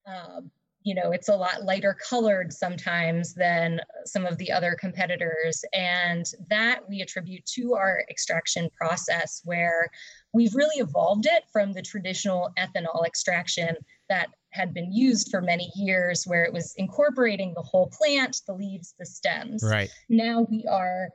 um, 0.08 0.50
you 0.84 0.94
know, 0.94 1.12
it's 1.12 1.30
a 1.30 1.36
lot 1.36 1.64
lighter 1.64 1.98
colored 2.10 2.54
sometimes 2.54 3.34
than 3.34 3.82
some 4.06 4.26
of 4.26 4.38
the 4.38 4.52
other 4.52 4.78
competitors. 4.80 5.66
And 5.74 6.26
that 6.50 6.88
we 6.88 7.02
attribute 7.02 7.46
to 7.56 7.74
our 7.74 8.06
extraction 8.10 8.70
process, 8.78 9.42
where 9.44 9.90
we've 10.32 10.56
really 10.56 10.80
evolved 10.80 11.26
it 11.26 11.44
from 11.52 11.74
the 11.74 11.82
traditional 11.82 12.52
ethanol 12.58 13.06
extraction 13.06 13.76
that 14.08 14.28
had 14.52 14.74
been 14.74 14.94
used 14.94 15.30
for 15.30 15.42
many 15.42 15.70
years, 15.76 16.24
where 16.26 16.46
it 16.46 16.54
was 16.54 16.74
incorporating 16.78 17.54
the 17.54 17.64
whole 17.64 17.88
plant, 17.88 18.42
the 18.48 18.54
leaves, 18.54 18.94
the 19.00 19.06
stems. 19.06 19.64
Right. 19.64 19.90
Now 20.08 20.48
we 20.50 20.66
are 20.70 21.10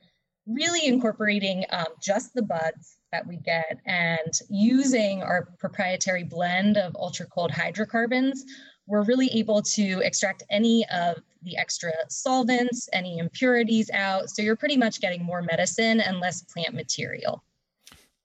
really 0.52 0.86
incorporating 0.86 1.64
um, 1.70 1.86
just 2.02 2.34
the 2.34 2.42
buds 2.42 2.96
that 3.12 3.26
we 3.26 3.36
get 3.36 3.80
and 3.86 4.32
using 4.48 5.22
our 5.22 5.48
proprietary 5.58 6.24
blend 6.24 6.76
of 6.76 6.94
ultra 6.96 7.26
cold 7.26 7.50
hydrocarbons, 7.50 8.44
we're 8.86 9.02
really 9.02 9.28
able 9.28 9.62
to 9.62 10.00
extract 10.00 10.42
any 10.50 10.84
of 10.90 11.16
the 11.42 11.56
extra 11.56 11.92
solvents, 12.08 12.88
any 12.92 13.18
impurities 13.18 13.90
out. 13.92 14.28
So 14.30 14.42
you're 14.42 14.56
pretty 14.56 14.76
much 14.76 15.00
getting 15.00 15.22
more 15.22 15.42
medicine 15.42 16.00
and 16.00 16.20
less 16.20 16.42
plant 16.42 16.74
material. 16.74 17.42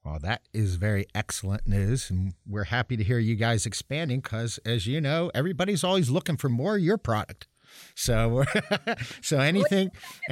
Well, 0.03 0.19
that 0.19 0.41
is 0.53 0.75
very 0.75 1.07
excellent 1.15 1.67
news. 1.67 2.09
And 2.09 2.33
we're 2.47 2.65
happy 2.65 2.95
to 2.95 3.03
hear 3.03 3.17
you 3.17 3.35
guys 3.35 3.65
expanding 3.65 4.19
because, 4.19 4.59
as 4.65 4.85
you 4.85 5.01
know, 5.01 5.31
everybody's 5.33 5.83
always 5.83 6.09
looking 6.09 6.37
for 6.37 6.49
more 6.49 6.75
of 6.75 6.83
your 6.83 6.97
product. 6.97 7.47
So, 7.95 8.43
so 9.21 9.39
anything. 9.39 9.91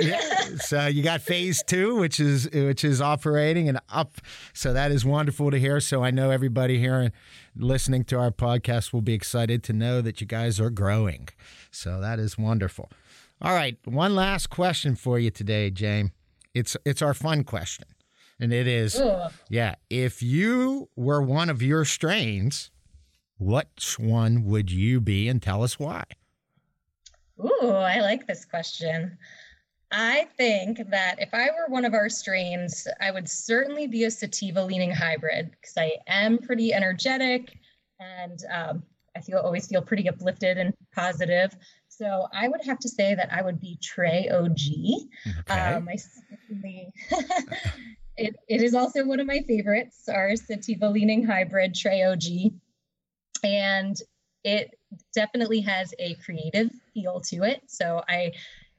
yeah, 0.00 0.40
so 0.58 0.86
you 0.86 1.02
got 1.02 1.20
phase 1.20 1.62
two, 1.66 1.96
which 1.96 2.18
is 2.20 2.48
which 2.52 2.84
is 2.84 3.00
operating 3.00 3.68
and 3.68 3.78
up. 3.88 4.14
So 4.52 4.72
that 4.72 4.90
is 4.90 5.04
wonderful 5.04 5.50
to 5.50 5.58
hear. 5.58 5.80
So 5.80 6.02
I 6.02 6.10
know 6.10 6.30
everybody 6.30 6.78
here 6.78 7.12
listening 7.56 8.04
to 8.04 8.18
our 8.18 8.30
podcast 8.30 8.92
will 8.92 9.02
be 9.02 9.14
excited 9.14 9.62
to 9.64 9.72
know 9.72 10.00
that 10.00 10.20
you 10.20 10.26
guys 10.26 10.60
are 10.60 10.70
growing. 10.70 11.28
So 11.70 12.00
that 12.00 12.18
is 12.18 12.36
wonderful. 12.38 12.90
All 13.42 13.54
right, 13.54 13.78
one 13.84 14.14
last 14.14 14.48
question 14.50 14.96
for 14.96 15.18
you 15.18 15.30
today, 15.30 15.70
James. 15.70 16.10
It's 16.52 16.76
it's 16.84 17.00
our 17.00 17.14
fun 17.14 17.44
question, 17.44 17.86
and 18.40 18.52
it 18.52 18.66
is, 18.66 18.96
Ugh. 18.96 19.32
yeah, 19.48 19.76
if 19.88 20.22
you 20.22 20.88
were 20.96 21.22
one 21.22 21.48
of 21.48 21.62
your 21.62 21.84
strains, 21.84 22.70
which 23.38 23.98
one 23.98 24.44
would 24.44 24.70
you 24.70 25.00
be, 25.00 25.28
and 25.28 25.40
tell 25.40 25.62
us 25.62 25.78
why? 25.78 26.02
Ooh, 27.44 27.70
I 27.70 28.00
like 28.00 28.26
this 28.26 28.44
question. 28.44 29.16
I 29.92 30.28
think 30.36 30.90
that 30.90 31.16
if 31.18 31.34
I 31.34 31.46
were 31.46 31.66
one 31.68 31.84
of 31.84 31.94
our 31.94 32.08
strains, 32.08 32.86
I 33.00 33.10
would 33.10 33.28
certainly 33.28 33.88
be 33.88 34.04
a 34.04 34.10
sativa 34.10 34.62
leaning 34.62 34.92
hybrid 34.92 35.50
because 35.50 35.74
I 35.76 35.94
am 36.06 36.38
pretty 36.38 36.72
energetic 36.72 37.58
and 37.98 38.38
um, 38.52 38.82
I 39.16 39.20
feel 39.20 39.38
always 39.38 39.66
feel 39.66 39.82
pretty 39.82 40.08
uplifted 40.08 40.58
and 40.58 40.72
positive. 40.94 41.56
So 41.88 42.28
I 42.32 42.48
would 42.48 42.64
have 42.64 42.78
to 42.80 42.88
say 42.88 43.14
that 43.14 43.32
I 43.32 43.42
would 43.42 43.60
be 43.60 43.78
Trey 43.82 44.28
OG. 44.28 44.60
Okay. 45.50 45.60
Um, 45.60 45.88
I 45.88 45.96
certainly, 45.96 46.92
it, 48.16 48.36
it 48.48 48.62
is 48.62 48.74
also 48.74 49.04
one 49.04 49.18
of 49.18 49.26
my 49.26 49.40
favorites, 49.40 50.08
our 50.08 50.36
sativa 50.36 50.88
leaning 50.88 51.24
hybrid 51.24 51.74
Trey 51.74 52.04
OG. 52.04 52.52
And 53.42 53.96
it 54.44 54.78
definitely 55.14 55.60
has 55.60 55.94
a 55.98 56.14
creative 56.16 56.70
feel 56.94 57.20
to 57.20 57.44
it. 57.44 57.62
So 57.66 58.02
I 58.08 58.32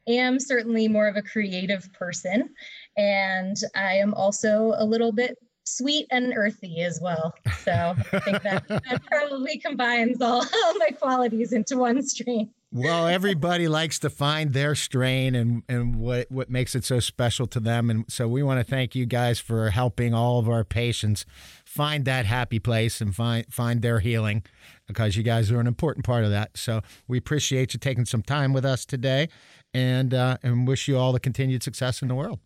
am 0.07 0.39
certainly 0.39 0.87
more 0.87 1.07
of 1.07 1.15
a 1.15 1.21
creative 1.21 1.91
person. 1.93 2.49
And 2.97 3.57
I 3.75 3.95
am 3.95 4.13
also 4.13 4.73
a 4.77 4.85
little 4.85 5.11
bit 5.11 5.37
sweet 5.63 6.07
and 6.11 6.33
earthy 6.35 6.81
as 6.81 6.99
well. 7.01 7.33
So 7.59 7.95
I 8.11 8.19
think 8.19 8.43
that, 8.43 8.67
that 8.67 9.01
probably 9.05 9.57
combines 9.59 10.21
all, 10.21 10.41
all 10.41 10.77
my 10.77 10.89
qualities 10.89 11.53
into 11.53 11.77
one 11.77 12.01
strain. 12.03 12.51
Well, 12.73 13.07
everybody 13.07 13.67
likes 13.67 13.99
to 13.99 14.09
find 14.09 14.53
their 14.53 14.75
strain 14.75 15.35
and, 15.35 15.63
and 15.67 15.97
what, 15.97 16.31
what 16.31 16.49
makes 16.49 16.73
it 16.73 16.85
so 16.85 17.01
special 17.01 17.45
to 17.47 17.59
them. 17.59 17.89
And 17.89 18.05
so 18.07 18.29
we 18.29 18.43
want 18.43 18.59
to 18.59 18.63
thank 18.63 18.95
you 18.95 19.05
guys 19.05 19.39
for 19.39 19.71
helping 19.71 20.13
all 20.13 20.39
of 20.39 20.47
our 20.47 20.63
patients 20.63 21.25
find 21.71 22.03
that 22.03 22.25
happy 22.25 22.59
place 22.59 22.99
and 22.99 23.15
find 23.15 23.45
find 23.49 23.81
their 23.81 23.99
healing 23.99 24.43
because 24.87 25.15
you 25.15 25.23
guys 25.23 25.49
are 25.51 25.59
an 25.61 25.67
important 25.67 26.05
part 26.05 26.25
of 26.25 26.29
that. 26.29 26.57
So 26.57 26.81
we 27.07 27.17
appreciate 27.17 27.73
you 27.73 27.79
taking 27.79 28.03
some 28.03 28.21
time 28.21 28.51
with 28.51 28.65
us 28.65 28.85
today 28.85 29.29
and 29.73 30.13
uh, 30.13 30.37
and 30.43 30.67
wish 30.67 30.89
you 30.89 30.97
all 30.97 31.13
the 31.13 31.19
continued 31.19 31.63
success 31.63 32.01
in 32.01 32.09
the 32.09 32.15
world. 32.15 32.39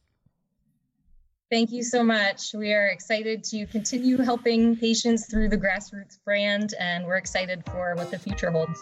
Thank 1.50 1.72
you 1.72 1.82
so 1.82 2.04
much. 2.04 2.54
We 2.54 2.72
are 2.74 2.88
excited 2.88 3.44
to 3.46 3.66
continue 3.66 4.18
helping 4.18 4.76
patients 4.76 5.28
through 5.28 5.50
the 5.50 5.58
grassroots 5.58 6.20
brand, 6.24 6.76
and 6.80 7.06
we're 7.06 7.18
excited 7.18 7.64
for 7.66 7.96
what 7.96 8.12
the 8.12 8.20
future 8.20 8.52
holds. 8.52 8.80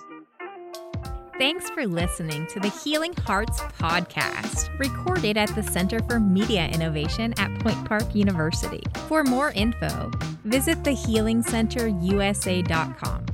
Thanks 1.38 1.70
for 1.72 1.86
listening 1.88 2.46
to 2.48 2.60
the 2.60 2.70
Healing 2.70 3.14
Hearts 3.14 3.60
podcast, 3.80 4.78
recorded 4.78 5.36
at 5.36 5.50
the 5.56 5.64
Center 5.64 6.00
for 6.04 6.20
Media 6.20 6.68
Innovation 6.68 7.34
at 7.38 7.60
Point 7.60 7.84
Park 7.86 8.14
University. 8.14 8.84
For 9.08 9.24
more 9.24 9.50
info, 9.52 10.12
visit 10.44 10.84
thehealingcenterusa.com. 10.84 13.26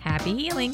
Happy 0.00 0.34
healing! 0.34 0.72